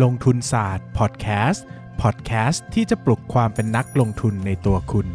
[0.00, 1.64] ลงทุนศาสตร์พอดแคสต์
[2.02, 5.06] พอดแคสต์ที่จะปลุกความเป็นนักลงทุนในตัวคุณ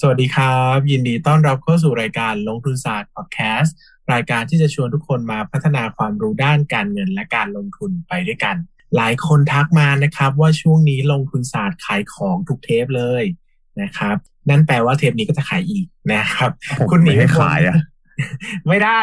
[0.00, 3.74] สวัสดีครับ ยินดีต้อนรับเข้าสู่รายการลงทุนศาสตร์พอดแคสต์
[4.12, 8.56] รายการที่จะชวนทุกคนมาพัฒนาความรู้ด้านการเงินและการลงทุนไปด้วยกัน
[8.96, 13.22] หลายคนทักมานะครับว่าช่วงนี้ลงทุนศาสตร์ขายของทุกเทปเลย
[13.82, 14.16] นะครับ
[14.48, 17.78] นั่นแปลว่าเทปนี้ก็จะขายอีกนะครับผมไม่ให้ขายอะ
[18.68, 18.98] ไม่ได้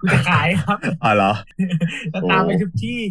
[0.00, 1.32] คุณจะขายครับอ๋อเหรอ
[2.12, 3.02] จะตามไปทุกที่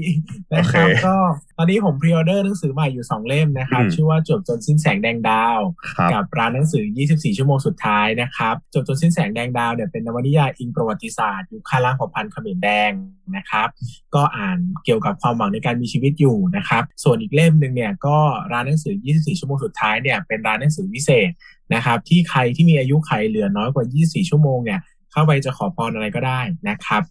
[0.54, 1.16] นะครับโอเคก็
[1.58, 5.60] ตอนนี้ผมพรีออเดอร์หนังสือใหม่อยู่2เล่มนะครับอืมชื่อว่าจบจนสิ้นแสงแดงดาว
[5.98, 12.92] ครับกับร้านหนังสือ 24 ชั่วโมงสุดท้ายนะครับ จบจนสิ้นแสงแดงดาวเนี่ยเป็นนวนิยายอิงประวัติศาสตร์ยุคข้าล่างเผ่าพันธุ์เขมรแดง
[13.38, 13.68] นะครับ
[14.16, 18.18] ก็อ่านเกี่ยวกับความหวังในการมีชีวิตอยู่นะครับ ส่วนอีกเล่มหนึ่งเนี่ยก็
[18.52, 21.32] ร้านหนังสือ 24 ชั่วโมงสุดท้ายเนี่ยเป็นร้านหนังสือวิเศษ
[21.74, 24.80] นะครับที่ใครที่มีอายุไขเหลือน้อยกว่า 24 ชั่วโมงเนี่ย
[25.12, 27.04] เข้าไปจะขอพรอะไรก็ได้นะครับ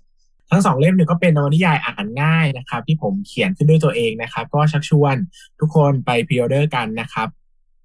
[0.50, 5.14] ทั้งสองเล่มเนี่ยก็เป็นนวนิยายอ่านง่ายนะครับ ที่ผมเขียนขึ้นด้วยตัวเองนะครับ ก็ชักชวน
[5.60, 7.28] ทุกคนไป pre-order กันนะครับ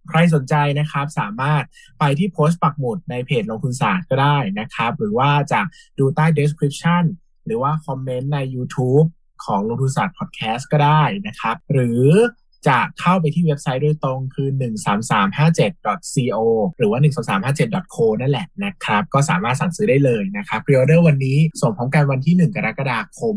[0.09, 1.63] ใครสนใจนะครับสามารถ
[1.99, 5.61] ไปที่โพสต์ปักหมุดในเพจลงทุนศาสตร์ก็ได้นะครับ หรือว่าจะ
[5.99, 7.03] ดูใต้ description
[7.45, 9.07] หรือว่าคอมเมนต์ใน YouTube
[9.45, 12.03] ของลงทุนศาสตร์พอดแคสต์ก็ได้นะครับ หรือ
[12.67, 14.47] จะเข้าไปที่เว็บไซต์โดยตรงคือ
[15.43, 16.39] 13357.co
[16.77, 16.99] หรือว่า
[17.45, 23.35] 13357.co นั่นแหละนะครับ ก็สามารถสั่งซื้อได้เลยนะครับ pre-order วันนี้ส่งพร้อมกันวันที่ 1 กรกฎาคม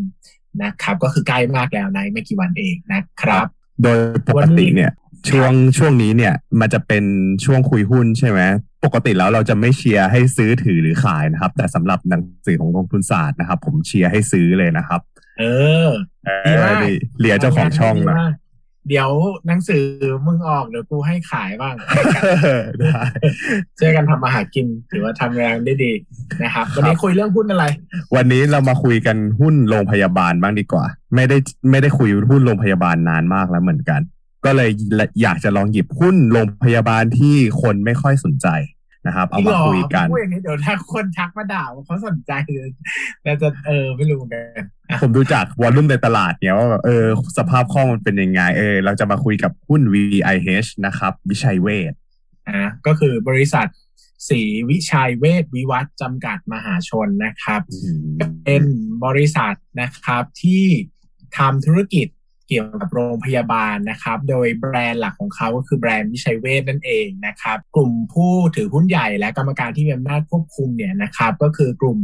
[0.62, 3.47] นะครับ ก็คือใกล้มากแล้วในไม่กี่วันเองนะครับ
[3.82, 4.91] โดยปกติเนี่ย
[5.30, 7.04] ช่วงช่วงนี้เนี่ยมันจะเป็น
[7.44, 8.41] ช่วงคุยหุ้นใช่ไหม
[8.84, 15.00] ปกติแล้วเราจะไม่เชียร์ให้ซื้อถือหรือขายนะครับ แต่สำหรับหนังสือของลงทุนศาสตร์นะครับ ผมเชียร์ให้ซื้อเลยนะครับ
[15.38, 15.44] เอ
[15.88, 15.91] อ
[16.24, 18.16] เอดีอมากนี่เลียเจ้าของช่องนะ
[18.88, 19.10] เดี๋ยว
[19.46, 19.82] หนังสือ
[20.26, 21.74] มึงออกเดี๋ยวกูให้ขายบ้าง
[22.78, 22.90] ได้
[23.78, 25.92] ช่วยกันทำมาหากินถือว่าทำงานได้ดี
[26.42, 27.64] นะครับ วันนี้คุยเรื่องหุ้นอะไร
[28.16, 31.36] วันนี้เรามาคุยกันหุ้นโรงพยาบาลบ้างดีกว่า ไม่ได้
[31.70, 34.00] ไม่ได้คุยหุ้นโรงพยาบาลนานมากแล้วเหมือนกัน
[34.44, 34.70] ก็เลย
[35.22, 38.46] อยากจะลองหยิบหุ้นโรงพยาบาลที่คนไม่ค่อยสนใจ
[39.06, 42.69] นะครับเอามาคุยกันพูดอย่างนี้เดี๋ยวถ้าคนทักมาด่าว่าเขาสนใจเลย
[43.22, 44.43] แต่จะเออไม่รู้เหมือนกัน
[44.91, 47.05] อะผมดูจากวอลลุ่มในตลาดเนี่ยว่าแบบเออ
[47.39, 51.93] สภาพคล่องมันเป็นยังไงเออเราจะมาคุยกับหุ้น VIH นะครับ วิชัยเวช
[52.49, 53.67] อะก็คือบริษัท
[54.28, 54.41] ศรี
[54.71, 57.61] วิชัยเวชวิวัฒน์จำกัดมหาชนนะครับ
[58.44, 58.62] เป็น
[59.05, 60.65] บริษัทนะครับที่
[61.38, 62.06] ทำธุรกิจ
[62.48, 71.98] เกี่ยวกับโรงพยาบาลนะครับ โดยแบรนด์หลักของเขาก็คือแบรนด์วิชัยเวชนั่นเองนะครับ กลุ่มผู้ถือหุ้นใหญ่และกรรมการที่มีอำนาจควบคุมเนี่ยนะครับ ก็คือกลุ่ม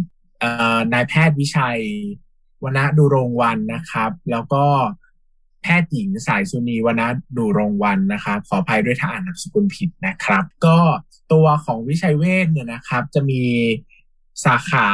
[0.93, 1.81] นายแพทย์วิชัย
[2.65, 4.65] วนดุรงค์วรรณนะครับ แล้วก็
[5.63, 7.03] แพทย์หญิงสายสุณีวน
[7.37, 10.79] ดุรงค์วรรณนะครับ ขออภัยด้วยถ้าอ่านนามสกุลผิดนะครับ ก็
[11.33, 13.43] ตัวของวิชัยเวชเนี่ยนะครับจะมี
[14.45, 14.89] สาขา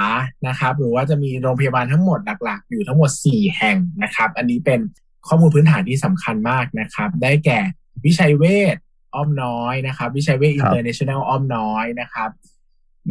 [0.47, 4.80] นะครับ หรือว่าจะมีโรงพยาบาลทั้งหมดหลัก ๆ อยู่ทั้งหมด 4 แห่งนะครับ อันนี้เป็น
[5.27, 7.61] ข้อมูลพื้นฐานที่สำคัญมากนะครับ ได้แก่
[8.05, 8.77] วิชัยเวช
[9.15, 12.31] อ้อมน้อยนะครับ วิชัยเวชอินเตอร์เนชั่นแนลอ้อมน้อยนะครับ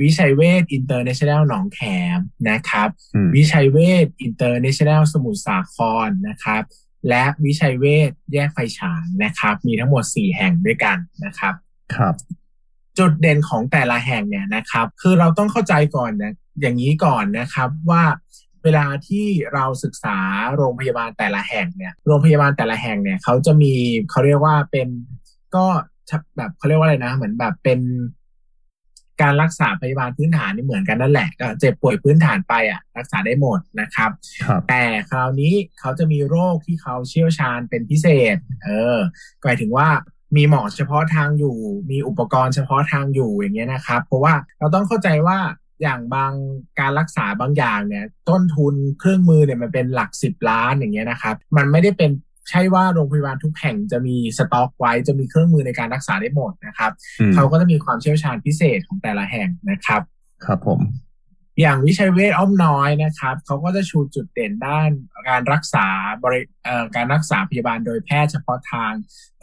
[0.02, 1.80] วิชัยเวชอินเตอร์เนชั่นแนลหนองแข
[2.18, 2.20] ม
[2.50, 5.76] นะครับอืมวิชัยเวชอินเตอร์เนชั่นแนลสมุทรสาค
[6.08, 6.64] รนะครับ
[7.10, 11.54] และวิชัยเวชแยกไฟฉายนะครับ มีทั้งหมด4แห่งด้วยกันนะครับ
[11.96, 12.16] ครับ
[12.98, 18.04] จุดเด่นของแต่ละแห่งเนี่ยนะครับ คือเราต้องเข้าใจก่อนนะอย่างนี้ก่อนนะครับว่า
[18.68, 20.18] เวลาที่เราศึกษา
[20.56, 23.74] โรงพยาบาลแต่ละแห่งเนี่ยโรงพยาบาลแต่ละแห่งเนี่ยเขาจะมี
[24.12, 24.88] เขาเรียกว่าเป็น
[25.56, 25.66] ก็
[26.38, 27.80] แบบเขาเรียกว่าอะไรนะ เหมือนแบบเป็น
[29.22, 34.12] การรักษาพยาบาลพื้นฐานนี่เหมือนกันนั่นแหละก็เจ็บป่วยพื้นฐานไปอะ รักษาได้หมดนะครับ
[34.44, 38.98] ครับแต่คราวนี้เขาจะมีโรคที่เขาเชี่ยวชาญเป็นพิเศษ เออ
[39.44, 39.90] หมายถึงว่า
[40.36, 41.58] มีหมอเฉพาะทางอยู่
[41.92, 45.40] มีอุปกรณ์เฉพาะทางอยู่อย่างเงี้ยนะครับ เพราะว่าเราต้องเข้าใจว่า
[45.82, 46.34] อย่างบาง
[46.80, 52.12] การรักษาบางอย่างเนี่ย ต้นทุนเครื่องมือเนี่ยมันเป็นหลักสิบล้านอย่างเงี้ยนะครับ มันไม่ได้เป็น
[52.50, 60.02] ใช่ว่าโรงพยาบาลทุกแห่งจะมีสต็อกไว้จะมีเครื่องมือในการรักษาได้หมดนะครับอืมเขาก็จะมีความเชี่ยวชาญพิเศษของแต่ละแห่งนะครับ
[60.46, 60.80] ครับผม
[61.62, 64.90] อย่างวิชัยเวชอ้อมน้อยนะครับเขาก็จะชูจุดเด่นด้าน
[65.30, 65.88] การรักษา
[66.24, 68.94] บริเอ่อการรักษาพยาบาลโดยแพทย์เฉพาะทาง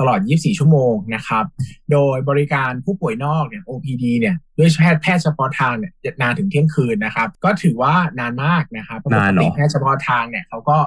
[0.00, 1.44] ตลอด 24 ชั่วโมงนะครับ
[1.92, 5.92] โดยบริการผู้ป่วยนอกเนี่ย OPD เนี่ยด้วยแพทย์แพทย์เฉพาะทางเนี่ย
[6.22, 10.78] นานถึงเที่ยงคืนนะครับ ก็ถือว่านานมากนะครับเพราะปนากนเหรติอแพทย์เฉพาะทางเนี่ยเขาก็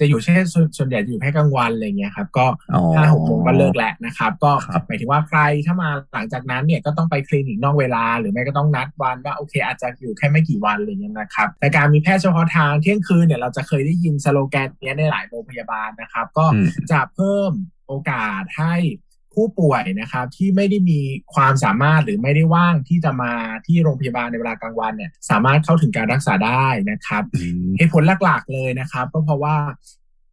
[0.00, 17.52] จะอยู่แค่ส่วนส่วนใหญ่จะอยู่แค่กลางวันอะไรเงี้ยครับ ก็อ๋อห้าหกโมงก็เลิกแล้วนะครับ ก็ครับหมายถึงว่าใครถ้ามาหลังจากนั้นเนี่ยก็ต้องไปคลินิกนอกเวลา หรือไม่ก็ต้องนัดวันว่าโอเค อาจจะอยู่แค่ไม่กี่วันอะไรเงี้ยนะครับแต่การมีแพทย์เฉพาะทางเที่ยงคืนเนี่ยเราจะเคยได้ยินสโลแกนเนี้ยในหลายโรงพยาบาลนะครับ ก็อืมจะเพิ่ม
[17.88, 18.74] โอกาสให้
[19.34, 21.00] ผู้ป่วยนะครับที่ไม่ได้มี
[21.34, 23.32] ความสามารถหรือไม่ได้ว่างที่จะมา
[23.66, 29.56] ที่โรงพยาบาลในเวลากลางวันเนี่ยสามารถเข้าถึงการรักษาได้นะครับอืมเหตุผลหลักๆเลยนะครับ ก็เพราะว่า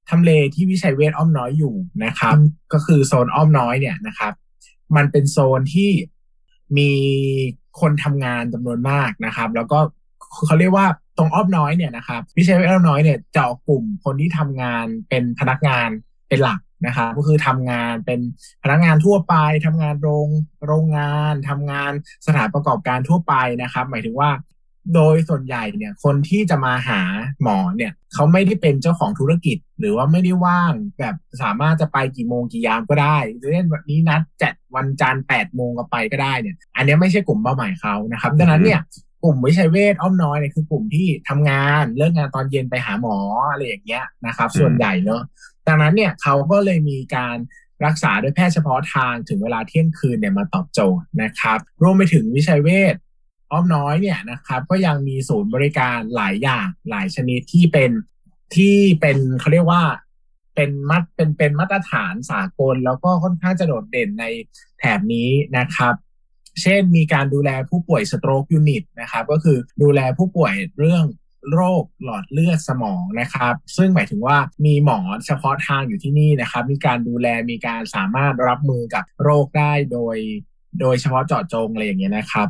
[0.10, 1.76] ทำเลที่วิชัยเวชอ้อมน้อยอยู่
[2.06, 2.36] นะครับ
[2.74, 4.34] ก็คือโซนอ้อมน้อยเนี่ยนะครับ
[4.96, 5.92] มันเป็นโซนที่
[6.78, 6.92] มี
[7.80, 9.80] คนทำงานจำนวนมากนะครับ แล้วก็
[10.46, 10.86] เขาเรียกว่า
[11.18, 15.90] ตรงอ้อมน้อยเนี่ยนะครับวิชัยเวชอ้อมน้อยเนี่ยเจาะกลุ่มคนที่ทำงานเป็นพนักงาน
[16.30, 18.20] เป็นหลัก นะครับก็คือทำงานเป็น
[18.64, 19.36] พนักงานทั่วไป
[19.66, 20.28] ทำงานโรง
[20.66, 21.92] โรงงานทำงาน
[22.28, 24.30] สถานประกอบการทั่วไปนะครับ หมายถึงว่า
[24.96, 27.02] โดยส่วนใหญ่เนี่ยคนที่จะมาหา
[27.44, 33.18] หมอเนี่ยเขาไม่ได้เป็นเจ้าของธุรกิจ หรือว่าไม่ได้ว่างแบบสามารถจะไปกี่โมงกี่ยามก็ได้
[33.54, 38.82] เช่นวันนี้นัดจัดวันจันทร์แปดโมงก็ไปก็ได้เนี่ย อันเนี้ยไม่ใช่กลุ่มเป้าหมายเขานะครับดังนั้นเนี่ย
[39.24, 43.18] กลุ่มวิชัยเวชอ้อมน้อยเนี่ยคือกลุ่มที่ทำงานเลิกงานตอนเย็นไปหาหมอ
[43.52, 45.22] อะไรอย่างเงี้ยนะครับ ส่วนใหญ่เนอะ
[45.68, 47.38] ดังนั้นเนี่ยเขาก็เลยมีการ
[47.86, 52.96] รักษาด้วยแพทย์เฉพาะทางถึงเวลาเที่ยงคืนเนี่ยมาตอบโจทย์นะครับ รวมไปถึงวิชัยเวช
[53.52, 57.92] อ้อมน้อยเนี่ยนะครับก็ยังมีศูนย์บริการหลายอย่างหลายชนิดที่เป็น
[58.56, 59.84] ที่เป็นเขาเรียกว่า
[60.56, 64.26] เป็นมัดเป็นเป็นมาตรฐานสากล แล้วก็ค่อนข้างจะโดดเด่นใน
[64.80, 65.94] แถบนี้นะครับ
[66.62, 71.04] เช่นมีการดูแลผู้ป่วยสโตรกยูนิตนะครับก็คือดูแลผู้ป่วยเรื่อง
[71.54, 80.18] โรคหลอดเลือดสมองนะครับ ซึ่งหมายถึงว่ามีหมอเฉพาะทางอยู่ที่นี่นะครับ มีการดูแลมีการสามารถรับมือกับโรคได้โดย
[80.82, 82.48] โดยเฉพาะเจาะจงอะไรอย่างเงี้ยนะครับ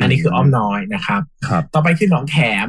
[0.00, 2.36] อันนี้คืออ้อมน้อยนะครับ ครับ ต่อไปคือหนองแข
[2.66, 2.68] ม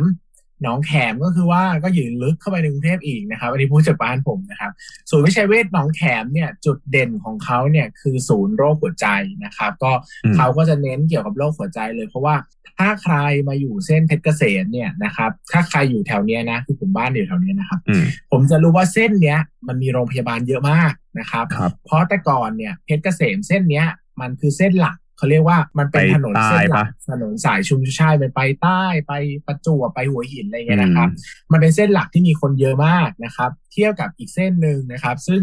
[0.63, 4.71] หนองแขมก็คือว่าก็อยู่ลึกเข้าไปในกรุงเทพอีกนะครับอันนี้พูดจากบ้านผมนะครับ
[5.09, 9.07] ศูนย์วิชัยเวชหนองแขมเนี่ยจุดเด่นของเขาเนี่ยคือศูนย์โรคหัวใจ
[9.45, 9.91] นะครับ ก็
[10.25, 12.35] อืมเขาก็จะเน้นเกี่ยวกับโรคหัวใจเลยเพราะว่า
[12.77, 13.15] ถ้าใคร
[13.47, 23.87] มาอยู่เส้นเพชรเกษมเนี่ยนะครับ ถ้าใครอยู่แถวเนี้ยนะคือผมบ้านอยู่แถวเนี้ยนะครับอืมผมจะรู้ว่าเส้นเนี้ยมันมีโรงพยาบาลเยอะมากนะครับครับ เพราะแต่ก่อนเนี่ยเพชรเกษมเส้นเนี้ย
[24.21, 29.13] มันคือเส้นหลัก เขาเรียกว่ามันเป็นไปถนนเส้นหลัใต้กปะถนนสายชุมชายไปไปใต้ไป
[29.47, 31.09] ประจวบไปหัวหินอะไรเงี้ยนะครับ
[31.51, 35.41] มันเป็นเส้นหลักที่มีคนเยอะมากนะครับ เทียบกับอีกเส้นหนึ่งนะครับ ซึ่ง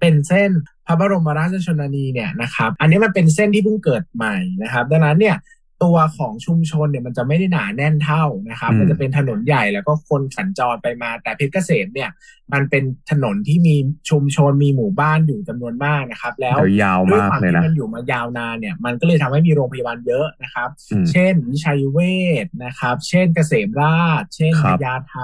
[0.00, 0.50] เป็นเส้น
[0.86, 5.36] พระบรมราชชนนีเนี่ยนะครับ อันนี้มันเป็นเส้นที่เพิ่งเกิดใหม่นะครับ ดังนั้นเนี่ย
[5.82, 12.10] ตัวของชุมชนเนี่ยมันจะไม่ได้หนาแน่นเท่านะครับอืมมันจะเป็นถนนใหญ่แล้วก็คนสัญจรไปมาแต่เพชรเกษมเนี่ย
[12.52, 13.76] มันเป็นถนนที่มี
[14.10, 21.98] ชุมชนมีหมู่บ้านอยู่จำนวนมากนะครับ แล้วเดี๋ยวยาวด้วยมากความเลยที่นะมันอยู่มายาวนานเนี่ย มันก็เลยทำให้มีโรงพยาบาลเยอะนะครับอืมเช่นวิชัยเว
[22.44, 25.16] ชนะครับ เช่นเกษมราช เช่นคพรับญาไท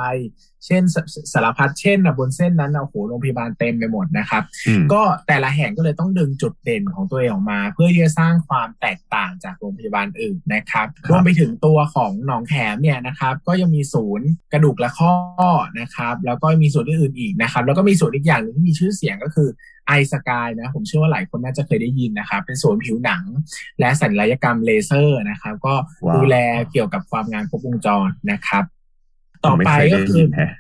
[0.69, 0.97] เช่นส
[1.33, 15.15] สารพัดเช่นนะบนเส้นนั้นนะโอ้โหโรงพยาบาลเต็มไปหมดนะครับอืมก็แต่ละแห่งก็เลยต้องดึงจุดเด่นของตัวเองออกมา เพื่อที่จะสร้างความแตกต่างจากโรงพยาบาลอื่นนะครับครับรวมไปถึงตัวของหนองแขมเนี่ยนะครับ ก็ยังมีศูนย์กระดูกและข้อ
[15.81, 19.49] นะครับ แล้วก็มีศูนย์อื่นๆอีกนะครับ แล้วก็มีศูนย์อีกอย่างหนึ่งที่มีชื่อเสียงก็คือ
[19.87, 23.25] ไอสกายนะผมเชื่อว่าหลายคนน่าจะเคยได้ยินนะครับ เป็นศูนย์ผิวหนัง
[23.81, 25.75] และสัญลัยกรรมเลเซอร์นะครับ ก็
[26.07, 26.37] ว้าวดูแล
[26.73, 28.65] เกี่ยวกับความงามครบวงจรนะครับ
[29.45, 30.51] ต่อผมม่ไปเคยก็ด้คือยินแฮะ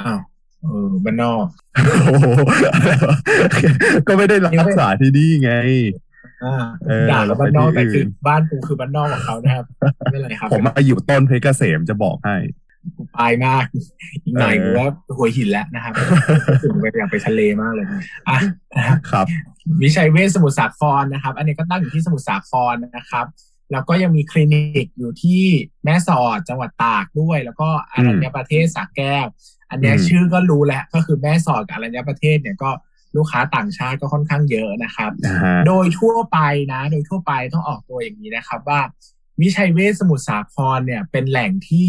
[0.00, 0.20] อ้าว
[0.62, 1.44] เออบ้านนอก
[2.04, 2.26] โอ้โห
[4.06, 5.52] ก็ไม่ได้รักษาที่นี่ไง
[6.44, 6.54] อ่า
[6.86, 9.64] เออด่าแล้วบ้านนอกไปที่แต่คืออื่นบ้านกูคือบ้านนอกของเขานะครับ
[9.98, 12.36] ไม่เป็นไรครับ ผมมาอยู่ต้นเพชรเกษมจะบอกให้
[12.96, 13.64] กูปลายมาก
[14.24, 15.92] อีกหน่อยเออกูว่าหัวหินแล้วนะครับ
[16.62, 17.86] ถึงไปอยากไปทะเลมากเลย
[18.28, 18.38] อะ
[18.76, 19.26] นะครับครับ
[19.82, 23.26] วิชัยเวชสมุทรสาครนะครับ อันนี้ก็ตั้งอยู่ที่สมุทรสาครนะครับ
[23.72, 25.42] แล้วก็ยังมีคลินิกอยู่ที่
[25.84, 29.26] แม่สอดจังหวัดตากด้วย แล้วก็อรัญญประเทศสระแก้ว
[29.70, 32.70] อันเนี้ยอืมชื่อก็รู้แล้วก็คือแม่สอดกับอรัญญประเทศเนี่ยก็
[33.16, 36.38] ลูกค้าต่างชาติก็ค่อนข้างเยอะนะครับนะฮะโดยทั่วไป
[36.72, 38.80] นะ โดยทั่วไปต้องออกตัวอย่างนี้นะครับ ว่า
[39.40, 41.88] วิชัยเวชสมุทรสาครเนี่ยเป็นแหล่งที่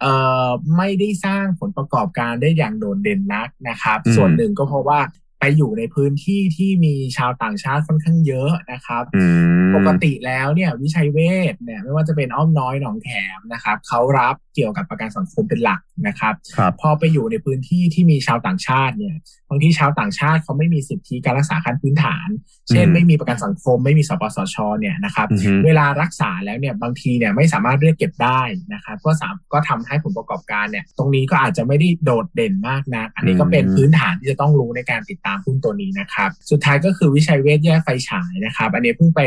[0.00, 0.12] เอ่
[0.46, 5.00] อไม่ได้สร้างผลประกอบการได้อย่างโดดเด่นนักนะครับอืมส่วนหนึ่งก็เพราะว่า
[5.40, 9.24] ไปอยู่ในพื้นที่ที่มีชาวต่างชาติค่อนข้างเยอะนะครับอื
[9.68, 11.18] มปกติแล้วเนี่ยวิชัยเว
[11.52, 19.16] ชเนี่ยไม่ว่าจะเป็นอ้อมน้อยหนองแขมนะครับเขารับ เกี่ยวกับประกันสังคมเป็นหลักนะครับครับพอไปอยู่ในพื้นที่ที่มีชาวต่างชาติเนี่ย
[19.50, 22.28] บางทีชาวต่างชาติเขาไม่มีสิทธิการรักษาขั้นพื้นฐาน
[22.68, 28.40] เช่นอืมไม่มีประกันสังคม ไม่มีสปสชเนี่ยนะครับอือฮึเวลารักษาแล้วเนี่ยบางทีเนี่ยไม่สามารถเรียกเก็บได้
[28.74, 39.22] นะครับก็สามก็ทำให้ผลประกอบการเนี่ยตรงนี้ก็อาจจะไม่ได้โดดเด่นมากนักอันนี้ก็เป็นพื้นฐานที่จะต้องรู้ในการติดตามหุ้นตัวนี้นะครับสุดท้ายก็คือวิชัยเวชแยกไฟฉายนะครับ อันนี้เพิ่งไป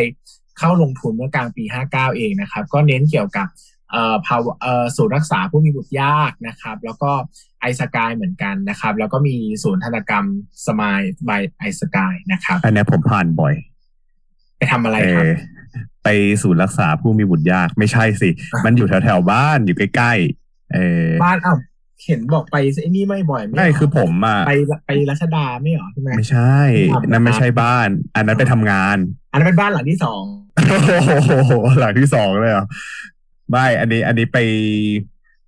[0.60, 3.79] เข้าลงทุนเมื่อกลางปี 59 เองนะครับ ก็เน้นเกี่ยวกับเอ่อ
[4.28, 7.12] ภาวะเอ่อศูนย์รักษาผู้มีบุตรยากนะครับ แล้วก็
[7.62, 10.26] ไอสกายเหมือนกันนะครับ แล้วก็มีศูนย์ธนกรรม
[10.68, 13.54] สมายบายไอสกายนะครับ อันเนี้ยผมผ่านบ่อย
[14.58, 15.30] ไปทำอะไรเอครับอ
[16.04, 16.08] ไป
[16.44, 18.30] ศูนย์รักษาผู้มีบุตรยากไม่ใช่สิ
[18.66, 20.78] มันอยู่แถวแถวๆบ้านอยู่ใกล้ๆเอ
[21.08, 21.56] อบ้านเอ้า
[22.06, 24.54] เห็นบอกไปไอ้นี่ไม่บ่อยไม่ไม่เหรคือผมอะไป
[24.88, 26.58] ไปรัชดาไม่เหรอใช่ไหมไม่ใช่
[27.12, 28.98] นั่นไม่ใช่บ้าน อันนั้นไปทำงาน
[29.32, 30.24] อันนั้นเป็นบ้านหลังที่สอง
[30.70, 32.66] โอ้โหหลังที่สองเลยเหรอ
[33.52, 34.38] ไม่อันนี้ อันนี้ไป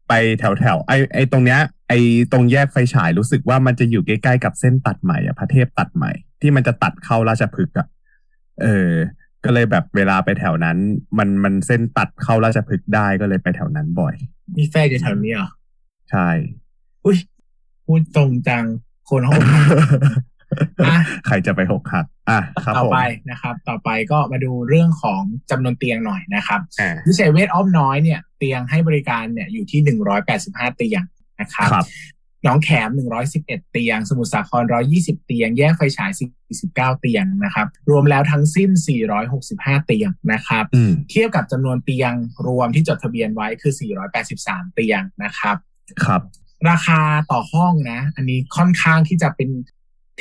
[0.07, 1.93] ไปแถวแถวๆไอไอตรงเนี้ย ไอ
[2.31, 7.87] ตรงแยกไฟฉายรู้สึกว่ามันจะอยู่ใกล้ๆกับเส้นตัดใหม่อะพระเทพตัดใหม่ ที่มันจะตัดเข้าราชพฤกษ์อะ
[8.61, 8.91] เออ
[9.43, 10.77] ก็เลยแบบเวลาไปแถวนั้น
[11.17, 14.15] มันมันเส้นตัดเข้าราชพฤกษ์ได้ก็เลยไปแถวนั้นบ่อย
[14.57, 15.49] มีแฟนอยู่แถวนี้เหรอ
[16.11, 16.27] ใช่
[17.05, 17.17] อุ้ย
[17.85, 18.65] พูดตรงจัง
[19.09, 19.63] คนห้องอะ
[21.27, 22.99] ใครจะไปหกหักอะครับต่อผมไป
[23.31, 31.01] นะครับ ต่อไปก็มาดูเรื่องของจำนวนเตียงหน่อยนะครับอ่าวิชัยเวชอ้อมน้อยเนี่ยเตียงให้บริการเนี่ยอยู่ที่หนึ่งร้อยแปดสิบห้าเตียง
[31.41, 31.87] นะครับครับ
[32.43, 32.89] หนองแขม
[33.31, 34.63] 111 เตียง สมุทรสาคร
[34.95, 36.11] 120 เตียง แยกไฟฉาย
[36.55, 38.69] 49 เตียงนะครับ รวมแล้วทั้งสิ้น
[39.29, 42.13] 465 เตียงนะครับอืมเทียบกับจำนวนเตียง
[42.47, 43.73] รวมที่จดทะเบียนไว้คือ
[44.23, 45.55] 483 เตียงนะครับ
[46.05, 46.21] ครับ
[46.69, 49.49] ราคาต่อห้องนะ อันนี้ค่อนข้างที่จะเป็น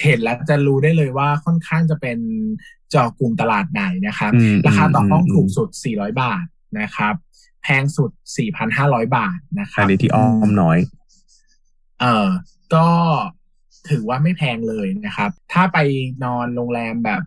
[0.03, 2.19] เห็นแล้วจะรู้ได้เลยว่าค่อนข้างจะเป็น
[2.91, 6.45] เจอกลุ่มตลาดไหนนะครับอืมราคาต่อห้องอืมถูกสุด 400 บาท
[6.81, 7.15] นะครับ
[7.63, 8.11] แพงสุด
[8.63, 10.79] 4,500 บาทนะครัอับนนี้ที่อ้อมน้อย
[12.01, 12.29] เออ
[12.75, 12.89] ก็
[13.89, 15.79] ถือว่าไม่แพงเลยนะครับ ถ้าไป
[16.25, 17.23] นอนโรงแรมแบบ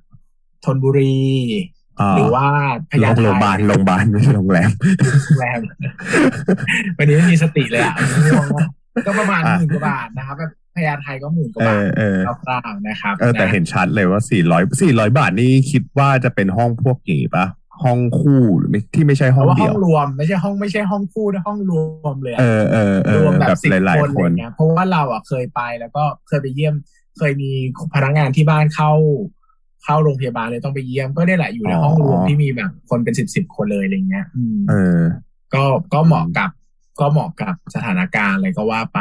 [0.66, 1.22] ธนบุรี
[2.00, 2.46] อ่าหรือว่า
[2.92, 4.70] พญาไทโรงพยาบาลโรงพยาบาลไม่ใช่โรงแรม
[5.26, 5.60] โรงแรม
[6.98, 8.70] วันนี้ไม่มีสติเลยอะง่วงมาก
[9.06, 17.46] ก็ประมาณอะหมื่นกว่าบาทนะครับแบบ พญาไทก็หมื่นกว่าเอบาอทเออคร่าวๆนะครับเออแต่ะเห็นชัดเลยว่าสี่ร้อยสี่ร้อยบาทนี่คิดว่าจะเป็นห้องพวกหนีปะ
[17.84, 21.74] ห้องคู่หรือไม่ที่ไม่ใช่เพห้องราะว่าเดีห้ยอวงรวมไม่ใช่ห้องไม่ใช่ห้องคู่นะห้องร
[22.06, 26.76] วมเลยอะเออเออเอรอวมแบแบบบสิบหลายคนๆอะคไรนเงี้ยเพราะว่าเราอะเคยไปแล้วก็เคยไปเยี่ยม
[27.18, 27.52] เคยมี
[27.96, 28.92] พนักงานที่บ้านเข้า
[29.84, 35.02] เข้าโรงพยาบาลเลยต้องไปเยี่ยมก็ได้แหละอยู่ในห้องรวมที่มีแบบคนเป็นสิบสิบคนเลยอะไรเงี้ยอืมเออ
[35.54, 35.64] ก็
[35.94, 36.52] ก็เหมาะกับ
[37.00, 39.00] ก็เหมาะกับสถานการณ์อะไรก็ว่าไป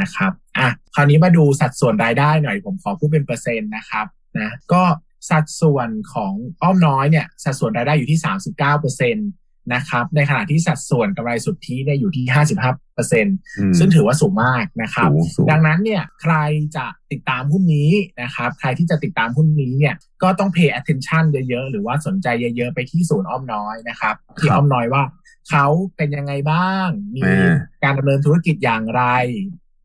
[0.00, 4.06] นะครับอะคราวนี้มาดูสัดส่วนรายได้หน่อยผมขอพูดเป็นเปอร์เซ็นต์นะครับ
[4.38, 4.82] นะก็
[5.30, 6.32] สัดส่วนของ
[6.62, 9.28] อ้อมน้อยเนี่ยสัดส่วนรายได้อยู่ที่ 39เปอร์เซ็นต์
[9.74, 12.24] นะครับในขณะที่สัดส่วนกำไรสุทธิเนี่ยอยู่ที่
[12.58, 16.34] 55เปอร์เซ็นต์อืมซึ่งถือว่าสูงมากนะครับสูงสูงดังนั้นเนี่ยใคร
[16.76, 17.90] จะติดตามหุ้นนี้
[18.22, 25.02] นะครับ ใครที่จะติดตามหุ้นนี้เนี่ยก็ต้อง pay attention เยอะๆ หรือว่าสนใจเยอะๆ ไปที่ศูนย์อ้อมน้อยนะครับที่อ้อมน้อยว่า
[25.50, 29.02] เขาเป็นยังไงบ้าง มีอ่าการดำเนินธุรกิจอย่างไร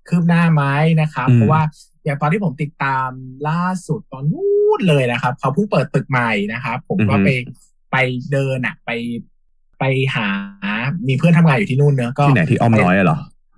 [0.10, 0.64] คืบหน้าไหม
[1.02, 1.62] นะครับอืมเพราะว่า
[2.04, 3.10] อย่างตอนที่ผมติดตาม
[3.50, 7.30] ล่าสุดตอนนู้นเลยนะครับ เขาเพิ่งเปิดตึกใหม่นะครับผมก็ไป
[7.92, 7.98] ไป
[8.32, 8.92] เดินอะไป
[9.80, 9.84] ไป
[10.16, 10.28] หา
[11.08, 13.18] มีเพื่อนทำงานอยู่ที่นู่นเนอะก็ที่ไหนที่อ้อมน้อยอะเหรอ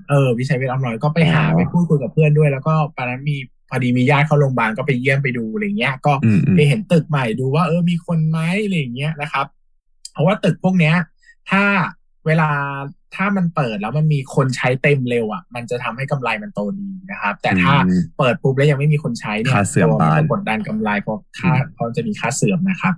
[0.10, 3.38] เออวิชัยเวทอ้อมน้อยก็ไปหาอ๋อไปพูดคุยกับเพื่อนด้วย แล้วก็ตอนนั้นมี
[3.70, 9.46] พอดีมีญาติเข้าโรงพยาบาลก็ไปเยี่ยมไปดูอะไรเงี้ย ก็อืมอืมไปเห็นตึกใหม่ดูว่า เออมีคนไหมอะไรอย่างเงี้ยนะครับ
[10.14, 10.96] เพราะว่าตึกพวกเนี้ย
[11.50, 11.64] ถ้า
[12.28, 12.50] เวลา
[13.16, 22.94] ถ้ามันเปิดแล้วมันมีคนใช้เต็มเร็วอะ มันจะทำให้กำไรมันโตดีนะครับ แต่ถ้าอืมเปิดปุ๊บแล้วยังไม่มีคนใช้เนี่ยค่าเสื่อมตัวบานก็กดดันกำไรเพราะค่าอืมเพราะจะมีค่าเสื่อมนะครับ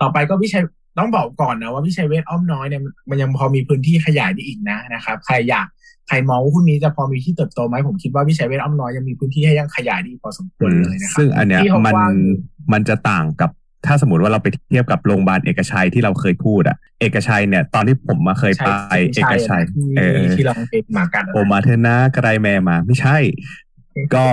[0.00, 0.62] ต่อไปก็วิชัย
[0.98, 5.66] ต้องบอกก่อนนะว่าวิชัยเวทอ้อมน้อยเนี่ยมันยังพอมีพื้นที่ขยายได้อีกนะนะครับ ใครอยาก
[6.08, 12.36] ใครมองว่าหุ้นนี้จะพอมีที่เติบโตไหมผมคิดว่าวิชัยเวทอ้อมน้อยยังมีพื้นที่ให้ยังขยายได้อีกพอสมควรเลยนะครับซึ่งอันเนี้ยที่เขามันกว้างอยู่
[12.72, 13.50] มันจะต่างกับ
[13.86, 18.68] ถ้าสมมติว่าเราไปเทียบกับโรงพยาบาลเอกชัยที่เราเคยพูดอะเอกชัยเนี่ย ตอนที่ผมมาเคยไป
[19.14, 23.16] เอกชัยที่เออที่เราเพลงหมากัดอะโอมาเทนะกระไดแมมา ไม่ใช่
[24.14, 24.26] ก็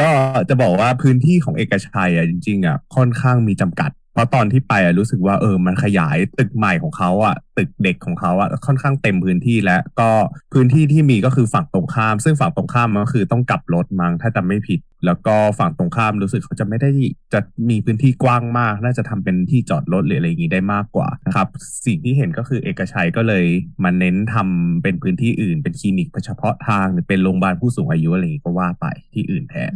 [0.00, 0.10] ก็
[0.48, 10.10] จะบอกว่าพื้นที่ของเอกชัยอะจริงๆอะค่อนข้างมีจำกัด เพราะตอนที่ไปอะรู้สึกว่าเออมันขยายตึกใหม่ของเขาอะตึกเด็กของเขาอะค่อนข้างเต็มพื้นที่แล้วก็
[10.54, 16.90] พื้นที่ที่มีก็คือฝั่งตรงข้าม ซึ่งฝั่งตรงข้ามมันก็คือต้องกลับรถมั้งถ้าจำไม่ผิด แล้วก็ฝั่งตรงข้ามรู้สึกเขาจะไม่ได้
[17.32, 21.48] จะมีพื้นที่กว้างมาก น่าจะทำเป็นที่จอดรถหรืออะไรอย่างนี้ได้มากกว่านะครับ
[21.86, 23.44] สิ่งที่เห็นก็คือเอกชัยก็เลย
[23.84, 29.72] มาเน้นทำเป็นพื้นที่อื่น เป็นคลินิกเฉพาะทางหรือเป็นโรงพยาบาลผู้สูงอายุอะไรอย่างนี้ก็ว่าไปที่อื่นแทน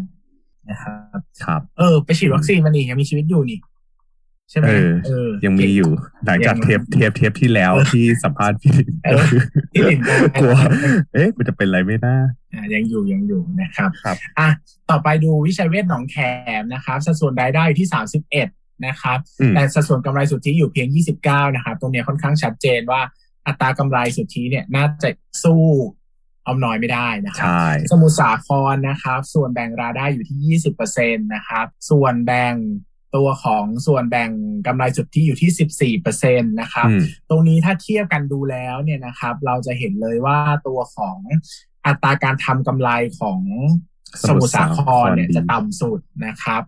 [0.71, 3.59] นะครับครับเออไปฉีดวัคซีนมานี่ยังมีชีวิตอยู่นี่
[4.51, 5.91] ใช่ไหมเออเออยังมีอยู่
[6.27, 9.25] หลังจากยังเทปเทปเทปที่แล้วที่สัมภาษณ์พี่เออ
[9.73, 10.01] ที่หลิน
[10.41, 10.57] กลัว
[11.15, 12.17] เอ๊ะมันจะเป็นอะไรไม่น่า
[12.53, 14.49] อ่ายังอยู่ยังอยู่นะครับครับอะ
[14.91, 16.17] ต่อไปดูวิชัยเวทหนองแข
[16.61, 17.89] มนะครับ สัดส่วนรายได้อยู่ที่
[18.37, 20.89] 31นะครับอืมแต่สัดส่วนกำไรสุทธิอยู่เพียง
[21.23, 23.01] 29 นะครับ ตรงเนี้ยค่อนข้างชัดเจนว่า
[23.47, 25.09] อัตรากำไรสุทธิเนี่ยน่าจะ
[25.45, 25.65] สู้
[26.47, 30.59] ออมน้อยไม่ได้นะครับใช่สมุทรสาครนะครับ ส่วนแบ่งรายได้อยู่ที่
[30.93, 32.55] 20%นะครับ ส่วนแบ่ง
[33.17, 34.31] ตัวของส่วนแบ่ง
[34.67, 40.39] กำไรสุทธิอยู่ที่ 14%นะครับอืมตรงนี้ถ้าเทียบกันดูแล้วเนี่ยนะครับ เราจะเห็นเลยว่า
[40.69, 41.19] ตัวของ
[41.87, 42.91] อัตราการทำกำไร
[43.21, 43.41] ของ
[44.29, 46.63] สมุทรสาครเนี่ยสมุทรสาครดีจะต่ำสุดนะครับ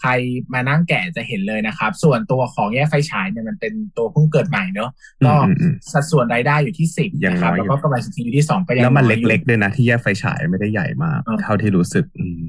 [0.00, 0.10] ใคร
[0.54, 4.90] มานั่งแกะจะเห็นเลยนะครับ ส่วนตัวของแยกไฟฉายเนี่ยมันเป็นตัวเพิ่งเกิดใหม่เนอะ
[5.26, 12.40] ก็อืมอืมสัดส่วนรายได้อยู่ที่สิบยังนะครับน้อยอยู่แล้วก็กำไรสุทธิอยู่ที่สองก็ยังแล้วมันอยอยู่เล็กๆด้วยนะที่แยกไฟฉายไม่ได้ใหญ่มากอ่าเท่าที่รู้สึกอืม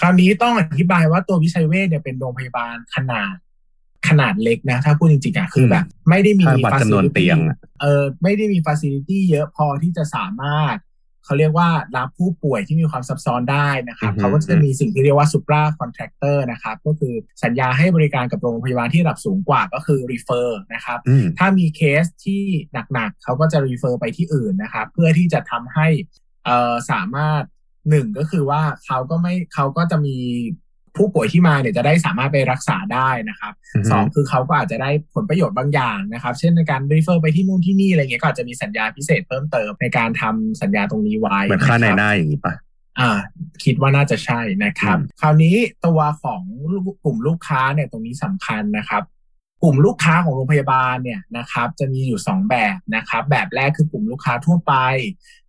[0.00, 3.34] คราวนี้ต้องอธิบายว่าตัววิชัยเวชเนี่ยเป็นโรงพยาบาลขนาด
[4.08, 10.76] ขนาดเล็กนะ ถ้าพูดจริงๆอะคือแบบ ไม่ได้มีถ้าวัดจำนวน facility เตียงอะเออไม่ได้มีฟ a ซิลิตี้เยอะพอที่จะสามารถ
[11.24, 17.14] เขาเรียกว่ารับผู้ป่วยที่มีความซับซ้อนได้นะครับอือฮึเขาก็จะมีสิ่งที่เรียกว่า supra contractor นะครับ ก็คือ
[17.44, 22.42] สัญญาให้บริการกับโรงพยาบาลที่ระดับสูงกว่าก็คือ refer นะครับอืมถ้ามีเคสที่
[22.94, 25.88] หนักๆเขาก็จะ refer ไปที่อื่นนะครับ เพื่อที่จะทำให้
[26.44, 27.42] เอ่อสามารถ
[27.88, 30.16] หนึ่งก็คือว่าเขาก็ไม่เขาก็จะมี
[30.96, 42.54] ผู้ป่วยที่มาเนี่ยจะได้สามารถไปรักษาได้นะครับอือฮึสองคือเขาก็อาจจะได้ผลประโยชน์บางอย่างนะครับ เช่นในการ refer ไปที่นู่นที่นี่อะไรเงี้ยก็อาจจะมีสัญญาพิเศษเพิ่มเติมในการทำสัญญาตรงนี้ไว้เหมือนค่าในะรับหน้าอย่างนี้ปะ
[43.00, 43.18] อ่า
[43.64, 45.56] คิดว่าน่าจะใช่นะครับอืมคราวนี้
[45.86, 46.42] ตัวของ
[47.04, 49.02] กลุ่มลูกค้าเนี่ยตรงนี้สำคัญนะครับ
[49.62, 54.74] กลุ่มลูกค้าของโรงพยาบาลเนี่ยนะครับจะมีอยู่สองแบบนะครับ แบบแรกคือกลุ่มลูกค้าทั่วไป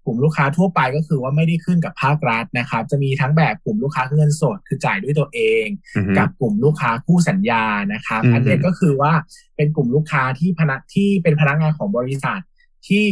[0.05, 5.65] กลุ่มลูกค้าทั่วไปก็คือว่าไม่ได้ขึ้นกับภาครัฐนะครับ จะมีทั้งแบบกลุ่มลูกค้าเงินสดคือจ่ายด้วยตัวเอง
[5.95, 9.13] อือฮึกับกลุ่มลูกค้าคู่สัญญานะครับอืมอันเนี้ยก็คือว่า
[9.55, 12.39] เป็นกลุ่มลูกค้าที่พนักที่เป็นพนักงานของบริษัท
[12.87, 13.05] ที่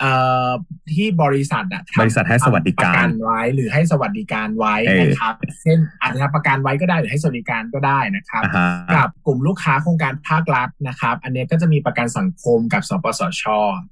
[0.00, 0.12] เอ่
[0.48, 0.50] อ
[0.94, 13.42] ที่บริษัทอะทำบริษัทให้สวัสดิประกากัรนไว้หรือให้สวัสดิการไว้เออนะครับเช่นอาจจะทำประกันไว้ก็ได้หรือให้สวัสดิการก็ได้นะครับอ่าฮะกับกลุ่มลูกค้าโครงการภาครัฐนะครับ อันเนี้ยก็จะมีประกันสังคมกับสปสช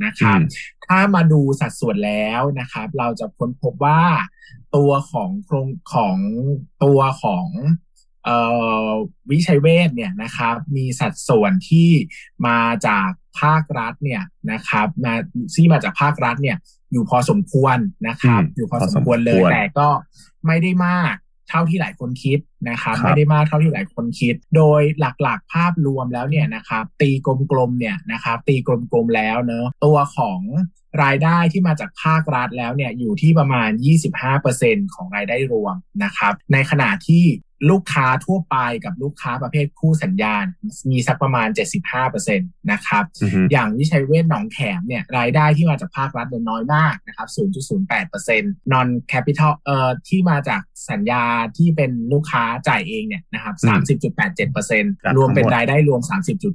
[0.04, 0.48] นะครับอืม
[0.86, 4.02] ถ้ามาดูสัดส่วนแล้วนะครับ เราจะค้นพบว่า
[4.76, 6.16] ตัวของโครงของ
[6.84, 7.46] ตัวของ
[8.24, 8.38] เอ่
[8.86, 8.90] อ
[9.30, 11.90] วิชัยเวชเนี่ยนะครับ มีสัดส่วนที่
[12.46, 13.10] มาจาก
[13.40, 14.22] ภาครัฐเนี่ย
[14.52, 15.14] นะครับมา
[15.54, 16.56] ที่มาจากภาครัฐเนี่ย
[16.92, 19.88] อยู่พอสมควรนะครับอืมอยู่พอพอสสมมควรเลคยวรแต่ก็
[20.46, 21.14] ไม่ได้มาก
[21.48, 22.38] เท่าที่หลายคนคิด
[22.70, 27.10] นะครับครับไม่ได้มากเท่าที่หลายคนคิด โดยหลักๆภาพรวมแล้วเนี่ยนะครับตี
[27.52, 30.40] กลมๆเนี่ยนะครับตีกลมๆแล้วเนอะตัวของ
[31.02, 33.70] รายได้ที่มาจากภาครัฐแล้วเนี่ยอยู่ที่ประมาณ
[34.32, 35.74] 25%ของรายได้รวม
[36.04, 37.24] นะครับในขณะที่
[37.70, 40.44] ลูกค้าทั่วไปกับลูกค้าประเภทคู่สัญญาณ
[40.90, 41.48] มีสักประมาณ
[41.94, 47.28] 75%นะครับอือฮึอย่างวิชัยเวชหนองแขมเนี่ยรายได้ที่มาจากภาครัฐเนี่ยน้อยมากนะครับ
[47.88, 51.24] 0.08% non capital เอ่อที่มาจากสัญญา
[51.56, 53.82] ที่เป็นลูกค้าจ่ายเองเนี่ยนะครับอืม
[55.08, 56.00] 30.87%รวมเป็นรายได้รวม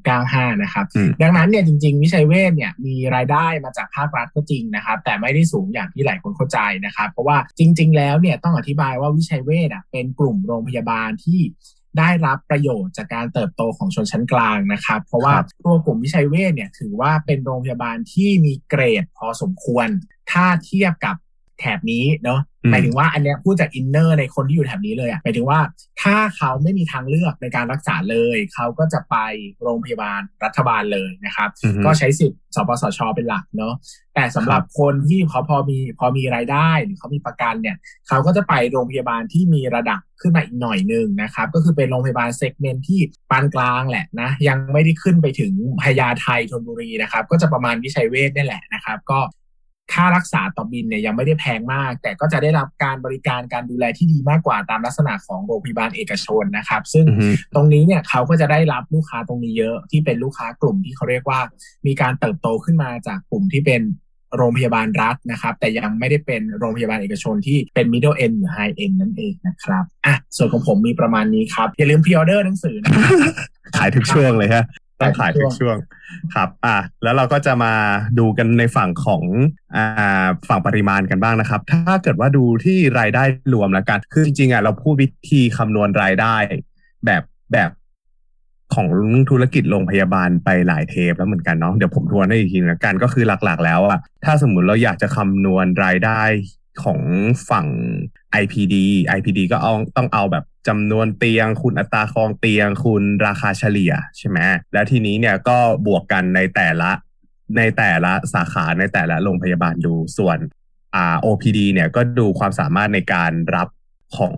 [0.04, 10.89] 30.95 นะครับอืมดังนั้นเนี่ยจริง ๆ วิชัยเวชเนี่ยมีรายได้มาจากภาครัฐก็จริงนะครับ แต่ไม่ได้สูงอย่างที่หลายคนเข้าใจนะครับ เพราะว่าจริง ๆ แล้วเนี่ยต้องอธิบายว่าวิชัยเวชอะเป็นกลุ่มโรงพยาบาล
[11.24, 11.42] ที่
[11.98, 19.88] ได้รับประโยชน์จากการเติบโตของชนชั้นกลางนะครับ เพราะว่าครับตัวกลุ่มวิชัยเวชเนี่ยถือว่าเป็นโรงพยาบาลที่มีเกรดพอสมควร
[20.32, 21.16] ถ้าเทียบกับ
[21.60, 25.60] แถบนี้เนาะอืมหมายถึงว่าอันเนี้ยพูดจาก inner ในคนที่อยู่แถบนี้เลยอะหมายถึงว่า
[26.02, 29.16] ถ้าเขาไม่มีทางเลือกในการรักษาเลย เขาก็จะไป
[29.64, 33.74] โรงพยาบาลรัฐบาลเลยนะครับอือฮึก็ใช้สิทธิ์สปสช เป็นหลักเนาะ
[34.16, 43.00] แต่สำหรับคนที่เขาพอมีพอมีรายได้หรือเขามีประกันเนี่ย เขาก็จะไปโรงพยาบาลที่มีระดับขึ้นมาอีกหน่อยหนึ่งนะครับ ก็คือเป็นโรงพยาบาลเซกเมนต์ที่
[43.32, 49.20] ปานกลางแหละนะ ยังไม่ได้ขึ้นไปถึงพญาไทธนบุรีนะครับ ก็จะประมาณวิชัยเวชนี่แหละนะครับ ก็
[49.94, 61.40] ค่ารักษาต่อบินเนี่ยยังไม่ได้แพงมาก แต่ก็จะได้รับการบริการการดูแลที่ดีมากกว่าตามลักษณะของโรงพยาบาลเอกชนนะครับ ซึ่งอือฮึตรงนี้เนี่ยเขาก็จะได้รับลูกค้าตรงนี้เยอะที่เป็นลูกค้ากลุ่มที่เขาเรียกว่า
[61.88, 63.84] มีการเติบโตขึ้นมาจากกลุ่มที่เป็น
[64.38, 73.12] โรงพยาบาลรัฐนะครับ แต่ยังไม่ได้เป็นโรงพยาบาลเอกชนที่เป็น middle end หรือ high end นั่นเองนะครับอะส่วนของผมมีประมาณนี้ครับ อย่าลืมพิออเดอร์หนังสือนะครับ
[73.78, 74.64] ขายทุกช่วงเลยฮะ
[75.02, 75.78] ต้องขายทุกช่วง
[76.36, 77.74] ครับ อะแล้วเราก็จะมา
[78.20, 79.24] ดูกันในฝั่งของ
[79.76, 86.36] อ่าฝั่งปริมาณกันบ้างนะครับ ถ้าเกิดว่าดูที่รายได้รวมแล้วกัน คือจริงๆอะเราพูดวิธีคำนวณรายได้
[87.06, 87.72] แบบแบบ
[88.76, 88.90] ของ
[89.30, 96.22] ธุรกิจโรงพยาบาลไปหลายเทปแล้วเหมือนกันเนาะเดี๋ยวผมทวนให้อีกทีนึงละกันก็คือหลักๆ แล้วอะถ้าสมมุติเราอยากจะคำนวณรายได้
[96.84, 97.00] ของ
[97.50, 97.68] ฝั่ง
[98.42, 98.76] IPD
[99.18, 104.38] IPD ก็เอาต้องเอาแบบจำนวนเตียง คุณอัตราครองเตียง คุณราคาเฉลี่ยใช่ไหม
[104.74, 106.92] แล้วทีนี้เนี่ยก็บวกกันในแต่ละ
[107.58, 110.38] ในแต่ละสาขาในแต่ละโรงพยาบาลดูส่วน
[110.96, 113.68] อ่า OPD เนี่ยก็ดูความสามารถในการรับ
[114.18, 114.34] ของ